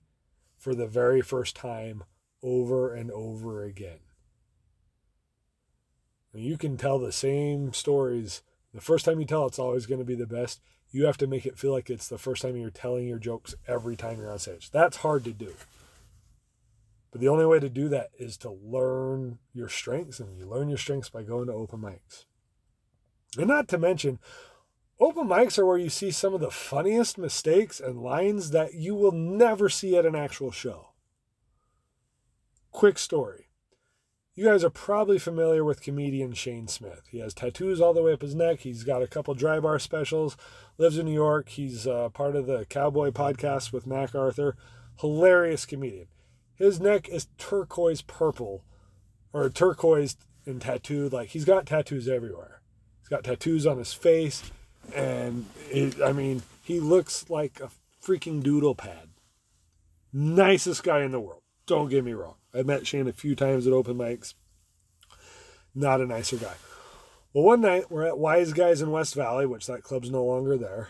for 0.57 0.73
the 0.73 0.87
very 0.87 1.21
first 1.21 1.55
time 1.55 2.03
over 2.41 2.93
and 2.93 3.11
over 3.11 3.63
again. 3.63 3.99
You 6.33 6.57
can 6.57 6.77
tell 6.77 6.97
the 6.97 7.11
same 7.11 7.73
stories. 7.73 8.41
The 8.73 8.81
first 8.81 9.05
time 9.05 9.19
you 9.19 9.25
tell, 9.25 9.45
it's 9.45 9.59
always 9.59 9.85
going 9.85 9.99
to 9.99 10.05
be 10.05 10.15
the 10.15 10.25
best. 10.25 10.61
You 10.89 11.05
have 11.05 11.17
to 11.17 11.27
make 11.27 11.45
it 11.45 11.59
feel 11.59 11.71
like 11.71 11.89
it's 11.89 12.07
the 12.07 12.17
first 12.17 12.41
time 12.41 12.57
you're 12.57 12.71
telling 12.71 13.07
your 13.07 13.19
jokes 13.19 13.53
every 13.67 13.95
time 13.95 14.17
you're 14.17 14.31
on 14.31 14.39
stage. 14.39 14.71
That's 14.71 14.97
hard 14.97 15.23
to 15.25 15.31
do. 15.31 15.53
But 17.11 17.21
the 17.21 17.27
only 17.27 17.45
way 17.45 17.59
to 17.59 17.69
do 17.69 17.87
that 17.89 18.09
is 18.17 18.37
to 18.37 18.49
learn 18.49 19.37
your 19.53 19.69
strengths, 19.69 20.19
and 20.19 20.35
you 20.35 20.47
learn 20.47 20.69
your 20.69 20.79
strengths 20.79 21.09
by 21.09 21.21
going 21.21 21.45
to 21.45 21.53
open 21.53 21.79
mics. 21.79 22.25
And 23.37 23.47
not 23.47 23.67
to 23.67 23.77
mention, 23.77 24.17
Open 24.99 25.27
mics 25.27 25.57
are 25.57 25.65
where 25.65 25.77
you 25.77 25.89
see 25.89 26.11
some 26.11 26.33
of 26.33 26.39
the 26.39 26.51
funniest 26.51 27.17
mistakes 27.17 27.79
and 27.79 28.01
lines 28.01 28.51
that 28.51 28.75
you 28.75 28.95
will 28.95 29.11
never 29.11 29.67
see 29.67 29.97
at 29.97 30.05
an 30.05 30.15
actual 30.15 30.51
show. 30.51 30.89
Quick 32.71 32.97
story. 32.97 33.49
You 34.35 34.45
guys 34.45 34.63
are 34.63 34.69
probably 34.69 35.19
familiar 35.19 35.63
with 35.63 35.81
comedian 35.81 36.33
Shane 36.33 36.67
Smith. 36.67 37.03
He 37.11 37.19
has 37.19 37.33
tattoos 37.33 37.79
all 37.79 37.93
the 37.93 38.01
way 38.01 38.13
up 38.13 38.21
his 38.21 38.33
neck. 38.33 38.61
He's 38.61 38.83
got 38.83 39.03
a 39.03 39.07
couple 39.07 39.35
dry 39.35 39.59
bar 39.59 39.77
specials, 39.77 40.37
lives 40.77 40.97
in 40.97 41.05
New 41.05 41.13
York. 41.13 41.49
He's 41.49 41.85
uh, 41.85 42.09
part 42.09 42.35
of 42.35 42.47
the 42.47 42.65
Cowboy 42.65 43.11
podcast 43.11 43.71
with 43.71 43.85
Mac 43.85 44.15
Arthur. 44.15 44.55
Hilarious 45.01 45.65
comedian. 45.65 46.07
His 46.55 46.79
neck 46.79 47.09
is 47.09 47.27
turquoise 47.37 48.01
purple 48.01 48.63
or 49.33 49.49
turquoise 49.49 50.17
and 50.45 50.61
tattooed. 50.61 51.13
Like 51.13 51.29
he's 51.29 51.45
got 51.45 51.65
tattoos 51.65 52.07
everywhere. 52.07 52.61
He's 53.01 53.09
got 53.09 53.23
tattoos 53.23 53.67
on 53.67 53.77
his 53.77 53.93
face 53.93 54.51
and 54.93 55.45
it, 55.69 56.01
I 56.01 56.11
mean, 56.11 56.43
he 56.63 56.79
looks 56.79 57.29
like 57.29 57.59
a 57.59 57.69
freaking 58.03 58.43
doodle 58.43 58.75
pad. 58.75 59.09
Nicest 60.11 60.83
guy 60.83 61.01
in 61.01 61.11
the 61.11 61.19
world. 61.19 61.41
Don't 61.65 61.89
get 61.89 62.03
me 62.03 62.13
wrong. 62.13 62.35
I 62.53 62.63
met 62.63 62.85
Shane 62.85 63.07
a 63.07 63.13
few 63.13 63.35
times 63.35 63.65
at 63.65 63.73
open 63.73 63.97
mics. 63.97 64.33
Not 65.73 66.01
a 66.01 66.05
nicer 66.05 66.37
guy. 66.37 66.53
Well, 67.33 67.45
one 67.45 67.61
night 67.61 67.89
we're 67.89 68.05
at 68.05 68.19
Wise 68.19 68.53
Guys 68.53 68.81
in 68.81 68.91
West 68.91 69.15
Valley, 69.15 69.47
which 69.47 69.65
that 69.65 69.81
club's 69.81 70.11
no 70.11 70.23
longer 70.23 70.55
there, 70.55 70.89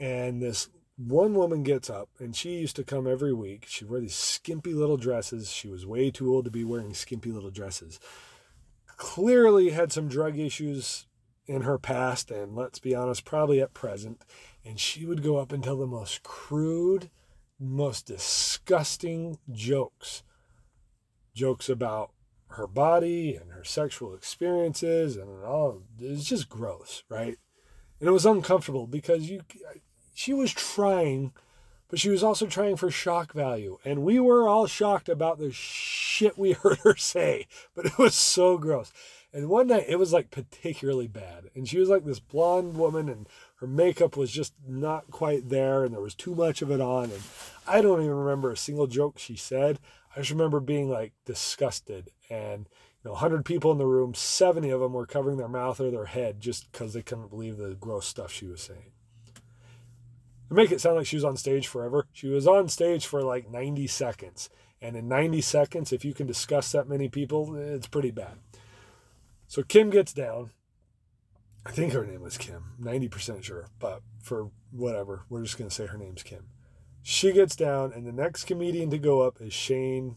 and 0.00 0.42
this 0.42 0.68
one 0.96 1.34
woman 1.34 1.62
gets 1.62 1.88
up, 1.88 2.08
and 2.18 2.34
she 2.34 2.58
used 2.58 2.76
to 2.76 2.84
come 2.84 3.06
every 3.06 3.32
week. 3.32 3.66
She 3.68 3.84
wore 3.84 4.00
these 4.00 4.14
skimpy 4.14 4.74
little 4.74 4.96
dresses. 4.96 5.52
She 5.52 5.68
was 5.68 5.86
way 5.86 6.10
too 6.10 6.34
old 6.34 6.46
to 6.46 6.50
be 6.50 6.64
wearing 6.64 6.94
skimpy 6.94 7.30
little 7.30 7.50
dresses. 7.50 8.00
Clearly 8.96 9.70
had 9.70 9.92
some 9.92 10.08
drug 10.08 10.38
issues 10.38 11.06
in 11.46 11.62
her 11.62 11.78
past, 11.78 12.30
and 12.30 12.54
let's 12.54 12.78
be 12.78 12.94
honest, 12.94 13.24
probably 13.24 13.60
at 13.60 13.74
present. 13.74 14.22
And 14.64 14.80
she 14.80 15.04
would 15.04 15.22
go 15.22 15.36
up 15.36 15.52
and 15.52 15.62
tell 15.62 15.76
the 15.76 15.86
most 15.86 16.22
crude, 16.22 17.10
most 17.60 18.06
disgusting 18.06 19.38
jokes. 19.50 20.22
Jokes 21.34 21.68
about 21.68 22.10
her 22.48 22.66
body 22.66 23.34
and 23.34 23.50
her 23.50 23.64
sexual 23.64 24.14
experiences 24.14 25.16
and 25.16 25.44
all. 25.44 25.82
It's 25.98 26.24
just 26.24 26.48
gross, 26.48 27.02
right? 27.08 27.36
And 28.00 28.08
it 28.08 28.12
was 28.12 28.26
uncomfortable 28.26 28.86
because 28.86 29.28
you, 29.28 29.42
she 30.14 30.32
was 30.32 30.52
trying, 30.52 31.32
but 31.88 31.98
she 31.98 32.08
was 32.08 32.22
also 32.22 32.46
trying 32.46 32.76
for 32.76 32.90
shock 32.90 33.32
value. 33.32 33.78
And 33.84 34.02
we 34.02 34.20
were 34.20 34.48
all 34.48 34.66
shocked 34.66 35.08
about 35.08 35.38
the 35.38 35.52
shit 35.52 36.38
we 36.38 36.52
heard 36.62 36.78
her 36.78 36.96
say, 36.96 37.46
but 37.74 37.86
it 37.86 37.98
was 37.98 38.14
so 38.14 38.56
gross. 38.56 38.92
And 39.34 39.48
one 39.48 39.66
night 39.66 39.86
it 39.88 39.98
was 39.98 40.12
like 40.12 40.30
particularly 40.30 41.08
bad. 41.08 41.50
And 41.56 41.68
she 41.68 41.80
was 41.80 41.88
like 41.88 42.04
this 42.04 42.20
blonde 42.20 42.76
woman 42.76 43.08
and 43.08 43.28
her 43.56 43.66
makeup 43.66 44.16
was 44.16 44.30
just 44.30 44.54
not 44.64 45.10
quite 45.10 45.48
there 45.48 45.82
and 45.82 45.92
there 45.92 46.00
was 46.00 46.14
too 46.14 46.36
much 46.36 46.62
of 46.62 46.70
it 46.70 46.80
on. 46.80 47.10
And 47.10 47.22
I 47.66 47.82
don't 47.82 48.00
even 48.00 48.14
remember 48.14 48.52
a 48.52 48.56
single 48.56 48.86
joke 48.86 49.18
she 49.18 49.34
said. 49.34 49.80
I 50.14 50.20
just 50.20 50.30
remember 50.30 50.60
being 50.60 50.88
like 50.88 51.14
disgusted. 51.24 52.12
And, 52.30 52.68
you 53.02 53.08
know, 53.08 53.12
100 53.14 53.44
people 53.44 53.72
in 53.72 53.78
the 53.78 53.86
room, 53.86 54.14
70 54.14 54.70
of 54.70 54.80
them 54.80 54.92
were 54.92 55.04
covering 55.04 55.36
their 55.36 55.48
mouth 55.48 55.80
or 55.80 55.90
their 55.90 56.06
head 56.06 56.40
just 56.40 56.70
because 56.70 56.94
they 56.94 57.02
couldn't 57.02 57.30
believe 57.30 57.56
the 57.56 57.74
gross 57.74 58.06
stuff 58.06 58.30
she 58.30 58.46
was 58.46 58.62
saying. 58.62 58.92
To 60.48 60.54
make 60.54 60.70
it 60.70 60.80
sound 60.80 60.94
like 60.94 61.06
she 61.06 61.16
was 61.16 61.24
on 61.24 61.36
stage 61.36 61.66
forever, 61.66 62.06
she 62.12 62.28
was 62.28 62.46
on 62.46 62.68
stage 62.68 63.04
for 63.04 63.20
like 63.20 63.50
90 63.50 63.88
seconds. 63.88 64.48
And 64.80 64.94
in 64.94 65.08
90 65.08 65.40
seconds, 65.40 65.92
if 65.92 66.04
you 66.04 66.14
can 66.14 66.28
discuss 66.28 66.70
that 66.70 66.88
many 66.88 67.08
people, 67.08 67.56
it's 67.56 67.88
pretty 67.88 68.12
bad. 68.12 68.38
So 69.54 69.62
Kim 69.62 69.88
gets 69.88 70.12
down. 70.12 70.50
I 71.64 71.70
think 71.70 71.92
her 71.92 72.04
name 72.04 72.22
was 72.22 72.36
Kim, 72.36 72.72
90% 72.82 73.44
sure, 73.44 73.68
but 73.78 74.02
for 74.20 74.50
whatever, 74.72 75.26
we're 75.28 75.44
just 75.44 75.56
going 75.56 75.70
to 75.70 75.74
say 75.74 75.86
her 75.86 75.96
name's 75.96 76.24
Kim. 76.24 76.48
She 77.04 77.30
gets 77.30 77.54
down, 77.54 77.92
and 77.92 78.04
the 78.04 78.10
next 78.10 78.46
comedian 78.46 78.90
to 78.90 78.98
go 78.98 79.20
up 79.20 79.40
is 79.40 79.52
Shane 79.52 80.16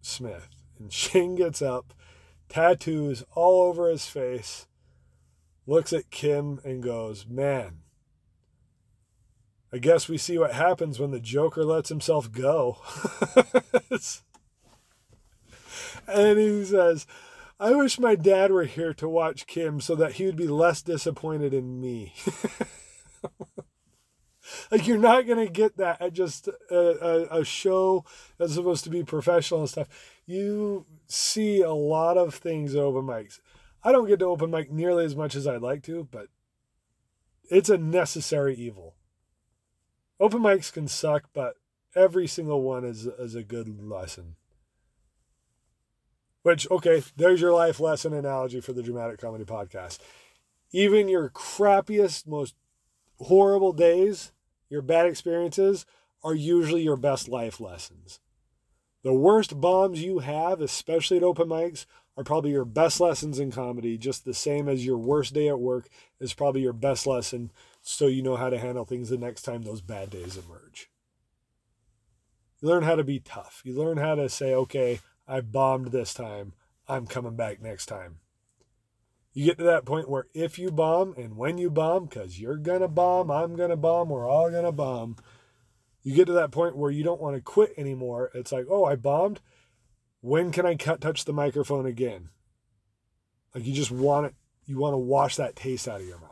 Smith. 0.00 0.48
And 0.78 0.90
Shane 0.94 1.34
gets 1.34 1.60
up, 1.60 1.92
tattoos 2.48 3.22
all 3.34 3.64
over 3.64 3.90
his 3.90 4.06
face, 4.06 4.66
looks 5.66 5.92
at 5.92 6.10
Kim 6.10 6.58
and 6.64 6.82
goes, 6.82 7.26
Man, 7.28 7.80
I 9.74 9.76
guess 9.76 10.08
we 10.08 10.16
see 10.16 10.38
what 10.38 10.54
happens 10.54 10.98
when 10.98 11.10
the 11.10 11.20
Joker 11.20 11.64
lets 11.66 11.90
himself 11.90 12.32
go. 12.32 12.78
and 16.08 16.38
he 16.38 16.64
says, 16.64 17.06
I 17.58 17.72
wish 17.72 17.98
my 17.98 18.16
dad 18.16 18.50
were 18.50 18.64
here 18.64 18.92
to 18.94 19.08
watch 19.08 19.46
Kim 19.46 19.80
so 19.80 19.94
that 19.94 20.14
he 20.14 20.26
would 20.26 20.36
be 20.36 20.48
less 20.48 20.82
disappointed 20.82 21.54
in 21.54 21.80
me. 21.80 22.12
like 24.70 24.86
you're 24.86 24.98
not 24.98 25.26
gonna 25.26 25.48
get 25.48 25.76
that 25.76 26.00
at 26.00 26.12
just 26.12 26.48
a, 26.70 26.76
a, 26.76 27.40
a, 27.40 27.44
show 27.44 28.04
that's 28.38 28.54
supposed 28.54 28.84
to 28.84 28.90
be 28.90 29.04
professional 29.04 29.60
and 29.60 29.68
stuff. 29.68 29.88
You 30.26 30.86
see 31.06 31.60
a 31.60 31.72
lot 31.72 32.18
of 32.18 32.34
things 32.34 32.74
at 32.74 32.82
open 32.82 33.02
mics. 33.02 33.40
I 33.82 33.92
don't 33.92 34.08
get 34.08 34.18
to 34.18 34.26
open 34.26 34.50
mic 34.50 34.72
nearly 34.72 35.04
as 35.04 35.14
much 35.14 35.34
as 35.36 35.46
I'd 35.46 35.62
like 35.62 35.82
to, 35.84 36.08
but 36.10 36.28
it's 37.50 37.68
a 37.68 37.78
necessary 37.78 38.54
evil. 38.56 38.94
Open 40.18 40.40
mics 40.40 40.72
can 40.72 40.88
suck, 40.88 41.30
but 41.32 41.54
every 41.94 42.26
single 42.26 42.62
one 42.62 42.84
is 42.84 43.06
is 43.06 43.34
a 43.34 43.42
good 43.42 43.80
lesson. 43.80 44.36
Which 46.44 46.70
okay, 46.70 47.02
there's 47.16 47.40
your 47.40 47.54
life 47.54 47.80
lesson 47.80 48.12
analogy 48.12 48.60
for 48.60 48.74
the 48.74 48.82
dramatic 48.82 49.18
comedy 49.18 49.44
podcast. 49.44 49.98
Even 50.72 51.08
your 51.08 51.30
crappiest, 51.30 52.26
most 52.26 52.54
horrible 53.18 53.72
days, 53.72 54.30
your 54.68 54.82
bad 54.82 55.06
experiences 55.06 55.86
are 56.22 56.34
usually 56.34 56.82
your 56.82 56.98
best 56.98 57.30
life 57.30 57.60
lessons. 57.60 58.20
The 59.04 59.14
worst 59.14 59.58
bombs 59.58 60.02
you 60.02 60.18
have, 60.18 60.60
especially 60.60 61.16
at 61.16 61.22
open 61.22 61.48
mics, 61.48 61.86
are 62.14 62.24
probably 62.24 62.50
your 62.50 62.66
best 62.66 63.00
lessons 63.00 63.38
in 63.38 63.50
comedy, 63.50 63.96
just 63.96 64.26
the 64.26 64.34
same 64.34 64.68
as 64.68 64.84
your 64.84 64.98
worst 64.98 65.32
day 65.32 65.48
at 65.48 65.58
work 65.58 65.88
is 66.20 66.34
probably 66.34 66.60
your 66.60 66.74
best 66.74 67.06
lesson 67.06 67.52
so 67.80 68.06
you 68.06 68.22
know 68.22 68.36
how 68.36 68.50
to 68.50 68.58
handle 68.58 68.84
things 68.84 69.08
the 69.08 69.16
next 69.16 69.42
time 69.42 69.62
those 69.62 69.80
bad 69.80 70.10
days 70.10 70.36
emerge. 70.36 70.90
You 72.60 72.68
learn 72.68 72.82
how 72.82 72.96
to 72.96 73.04
be 73.04 73.20
tough. 73.20 73.62
You 73.64 73.74
learn 73.74 73.96
how 73.96 74.14
to 74.14 74.28
say, 74.28 74.54
okay, 74.54 75.00
I 75.26 75.40
bombed 75.40 75.88
this 75.88 76.14
time. 76.14 76.52
I'm 76.88 77.06
coming 77.06 77.36
back 77.36 77.62
next 77.62 77.86
time. 77.86 78.18
You 79.32 79.44
get 79.46 79.58
to 79.58 79.64
that 79.64 79.84
point 79.84 80.08
where 80.08 80.26
if 80.32 80.58
you 80.58 80.70
bomb 80.70 81.14
and 81.16 81.36
when 81.36 81.58
you 81.58 81.70
bomb, 81.70 82.04
because 82.04 82.40
you're 82.40 82.56
going 82.56 82.82
to 82.82 82.88
bomb, 82.88 83.30
I'm 83.30 83.56
going 83.56 83.70
to 83.70 83.76
bomb, 83.76 84.08
we're 84.08 84.28
all 84.28 84.50
going 84.50 84.64
to 84.64 84.72
bomb, 84.72 85.16
you 86.02 86.14
get 86.14 86.26
to 86.26 86.32
that 86.34 86.52
point 86.52 86.76
where 86.76 86.90
you 86.90 87.02
don't 87.02 87.20
want 87.20 87.34
to 87.34 87.42
quit 87.42 87.72
anymore. 87.76 88.30
It's 88.34 88.52
like, 88.52 88.66
oh, 88.70 88.84
I 88.84 88.94
bombed. 88.94 89.40
When 90.20 90.52
can 90.52 90.66
I 90.66 90.76
cut, 90.76 91.00
touch 91.00 91.24
the 91.24 91.32
microphone 91.32 91.86
again? 91.86 92.28
Like 93.54 93.66
you 93.66 93.72
just 93.72 93.90
want 93.90 94.26
it, 94.26 94.34
you 94.66 94.78
want 94.78 94.94
to 94.94 94.98
wash 94.98 95.36
that 95.36 95.56
taste 95.56 95.88
out 95.88 96.00
of 96.00 96.06
your 96.06 96.18
mouth. 96.18 96.30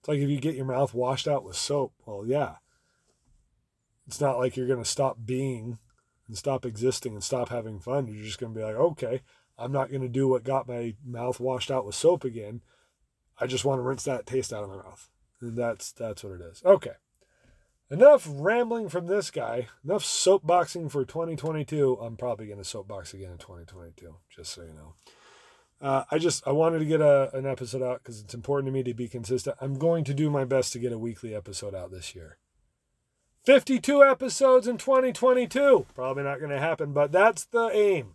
It's 0.00 0.08
like 0.08 0.18
if 0.18 0.28
you 0.28 0.38
get 0.38 0.54
your 0.54 0.66
mouth 0.66 0.92
washed 0.92 1.26
out 1.26 1.44
with 1.44 1.56
soap. 1.56 1.94
Well, 2.04 2.24
yeah. 2.26 2.56
It's 4.06 4.20
not 4.20 4.38
like 4.38 4.56
you're 4.56 4.66
going 4.66 4.82
to 4.82 4.88
stop 4.88 5.18
being 5.24 5.78
and 6.26 6.36
stop 6.36 6.64
existing 6.64 7.14
and 7.14 7.24
stop 7.24 7.48
having 7.48 7.78
fun. 7.78 8.06
You're 8.06 8.24
just 8.24 8.38
going 8.38 8.52
to 8.52 8.58
be 8.58 8.64
like, 8.64 8.76
okay, 8.76 9.22
I'm 9.58 9.72
not 9.72 9.90
going 9.90 10.02
to 10.02 10.08
do 10.08 10.28
what 10.28 10.44
got 10.44 10.68
my 10.68 10.94
mouth 11.04 11.40
washed 11.40 11.70
out 11.70 11.86
with 11.86 11.94
soap 11.94 12.24
again. 12.24 12.62
I 13.40 13.46
just 13.46 13.64
want 13.64 13.78
to 13.78 13.82
rinse 13.82 14.04
that 14.04 14.26
taste 14.26 14.52
out 14.52 14.64
of 14.64 14.70
my 14.70 14.76
mouth. 14.76 15.08
And 15.40 15.56
that's 15.56 15.92
that's 15.92 16.24
what 16.24 16.34
it 16.34 16.40
is. 16.40 16.62
Okay. 16.64 16.92
Enough 17.90 18.26
rambling 18.30 18.88
from 18.88 19.06
this 19.06 19.30
guy. 19.30 19.68
Enough 19.84 20.02
soapboxing 20.02 20.90
for 20.90 21.04
2022. 21.04 21.98
I'm 22.00 22.16
probably 22.16 22.46
going 22.46 22.58
to 22.58 22.64
soapbox 22.64 23.12
again 23.12 23.32
in 23.32 23.38
2022, 23.38 24.16
just 24.34 24.52
so 24.52 24.62
you 24.62 24.72
know. 24.72 24.94
Uh, 25.80 26.04
I 26.10 26.18
just 26.18 26.46
I 26.46 26.52
wanted 26.52 26.78
to 26.78 26.86
get 26.86 27.02
a, 27.02 27.30
an 27.36 27.46
episode 27.46 27.82
out 27.82 28.02
because 28.02 28.20
it's 28.20 28.32
important 28.32 28.68
to 28.68 28.72
me 28.72 28.82
to 28.84 28.94
be 28.94 29.06
consistent. 29.06 29.56
I'm 29.60 29.74
going 29.74 30.04
to 30.04 30.14
do 30.14 30.30
my 30.30 30.44
best 30.44 30.72
to 30.72 30.78
get 30.78 30.92
a 30.92 30.98
weekly 30.98 31.34
episode 31.34 31.74
out 31.74 31.90
this 31.90 32.14
year. 32.14 32.38
52 33.44 34.02
episodes 34.02 34.66
in 34.66 34.78
2022. 34.78 35.86
Probably 35.94 36.22
not 36.22 36.38
going 36.38 36.50
to 36.50 36.58
happen, 36.58 36.92
but 36.92 37.12
that's 37.12 37.44
the 37.44 37.68
aim. 37.74 38.14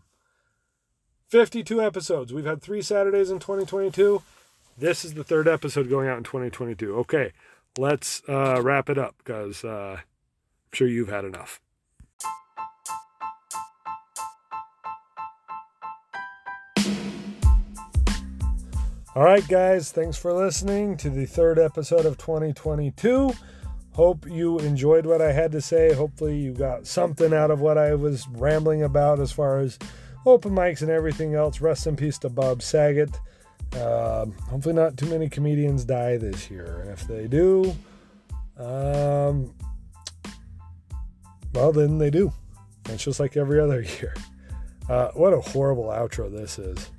52 1.27 1.81
episodes. 1.81 2.33
We've 2.33 2.45
had 2.45 2.63
three 2.63 2.81
Saturdays 2.81 3.29
in 3.29 3.37
2022. 3.37 4.23
This 4.75 5.05
is 5.05 5.13
the 5.13 5.23
third 5.23 5.47
episode 5.47 5.87
going 5.89 6.07
out 6.07 6.17
in 6.17 6.23
2022. 6.23 6.95
Okay, 6.99 7.31
let's 7.77 8.23
uh, 8.27 8.59
wrap 8.63 8.89
it 8.89 8.97
up 8.97 9.15
because 9.19 9.63
uh, 9.63 9.97
I'm 9.99 10.73
sure 10.73 10.87
you've 10.87 11.09
had 11.09 11.25
enough. 11.25 11.61
All 19.15 19.25
right, 19.25 19.47
guys, 19.47 19.91
thanks 19.91 20.17
for 20.17 20.33
listening 20.33 20.95
to 20.97 21.09
the 21.09 21.25
third 21.25 21.59
episode 21.59 22.05
of 22.05 22.17
2022. 22.17 23.33
Hope 23.99 24.25
you 24.29 24.59
enjoyed 24.59 25.05
what 25.05 25.21
I 25.21 25.33
had 25.33 25.51
to 25.51 25.59
say. 25.59 25.91
Hopefully, 25.91 26.37
you 26.37 26.53
got 26.53 26.87
something 26.87 27.33
out 27.33 27.51
of 27.51 27.59
what 27.59 27.77
I 27.77 27.95
was 27.95 28.25
rambling 28.29 28.81
about 28.81 29.19
as 29.19 29.33
far 29.33 29.59
as 29.59 29.77
open 30.25 30.53
mics 30.53 30.81
and 30.81 30.89
everything 30.89 31.35
else. 31.35 31.59
Rest 31.59 31.85
in 31.85 31.97
peace 31.97 32.17
to 32.19 32.29
Bob 32.29 32.61
Saget. 32.61 33.09
Um, 33.73 34.31
hopefully, 34.47 34.73
not 34.73 34.95
too 34.95 35.07
many 35.07 35.27
comedians 35.27 35.83
die 35.83 36.15
this 36.15 36.49
year. 36.49 36.79
And 36.79 36.91
if 36.91 37.05
they 37.09 37.27
do, 37.27 37.75
um, 38.57 39.53
well, 41.53 41.73
then 41.73 41.97
they 41.97 42.09
do. 42.09 42.31
It's 42.87 43.03
just 43.03 43.19
like 43.19 43.35
every 43.35 43.59
other 43.59 43.81
year. 43.99 44.13
Uh, 44.87 45.09
what 45.09 45.33
a 45.33 45.41
horrible 45.41 45.87
outro 45.87 46.31
this 46.31 46.57
is. 46.57 46.89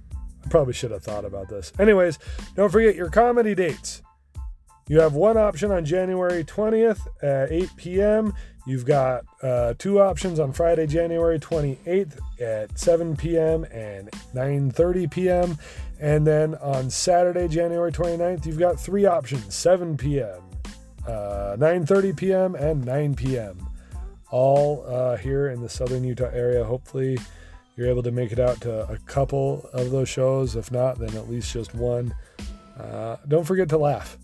I 0.44 0.48
probably 0.50 0.74
should 0.74 0.90
have 0.90 1.02
thought 1.02 1.24
about 1.24 1.48
this. 1.48 1.72
Anyways, 1.78 2.18
don't 2.56 2.70
forget 2.70 2.94
your 2.94 3.08
comedy 3.08 3.54
dates. 3.54 4.02
You 4.90 4.98
have 4.98 5.14
one 5.14 5.36
option 5.36 5.70
on 5.70 5.84
January 5.84 6.42
20th 6.42 7.06
at 7.22 7.52
8 7.52 7.70
p.m. 7.76 8.34
You've 8.66 8.84
got 8.84 9.22
uh, 9.40 9.74
two 9.78 10.00
options 10.00 10.40
on 10.40 10.52
Friday, 10.52 10.88
January 10.88 11.38
28th 11.38 12.18
at 12.40 12.76
7 12.76 13.16
p.m. 13.16 13.62
and 13.70 14.10
9:30 14.34 15.08
p.m. 15.08 15.58
And 16.00 16.26
then 16.26 16.56
on 16.56 16.90
Saturday, 16.90 17.46
January 17.46 17.92
29th, 17.92 18.46
you've 18.46 18.58
got 18.58 18.80
three 18.80 19.06
options: 19.06 19.54
7 19.54 19.96
p.m., 19.96 20.42
uh, 21.06 21.54
9:30 21.56 22.16
p.m., 22.16 22.54
and 22.56 22.84
9 22.84 23.14
p.m. 23.14 23.64
All 24.32 24.84
uh, 24.88 25.16
here 25.16 25.50
in 25.50 25.60
the 25.60 25.68
Southern 25.68 26.02
Utah 26.02 26.32
area. 26.32 26.64
Hopefully, 26.64 27.16
you're 27.76 27.88
able 27.88 28.02
to 28.02 28.10
make 28.10 28.32
it 28.32 28.40
out 28.40 28.60
to 28.62 28.90
a 28.90 28.98
couple 29.06 29.70
of 29.72 29.92
those 29.92 30.08
shows. 30.08 30.56
If 30.56 30.72
not, 30.72 30.98
then 30.98 31.16
at 31.16 31.30
least 31.30 31.52
just 31.52 31.76
one. 31.76 32.12
Uh, 32.76 33.18
don't 33.28 33.44
forget 33.44 33.68
to 33.68 33.78
laugh. 33.78 34.18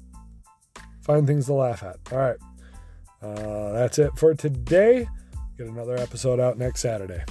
Find 1.07 1.25
things 1.25 1.47
to 1.47 1.55
laugh 1.55 1.85
at. 1.85 1.99
All 2.11 2.19
right. 2.19 2.37
Uh, 3.23 3.73
that's 3.73 3.99
it 3.99 4.11
for 4.17 4.35
today. 4.35 5.09
Get 5.57 5.69
another 5.69 5.97
episode 5.97 6.41
out 6.41 6.59
next 6.59 6.81
Saturday. 6.81 7.23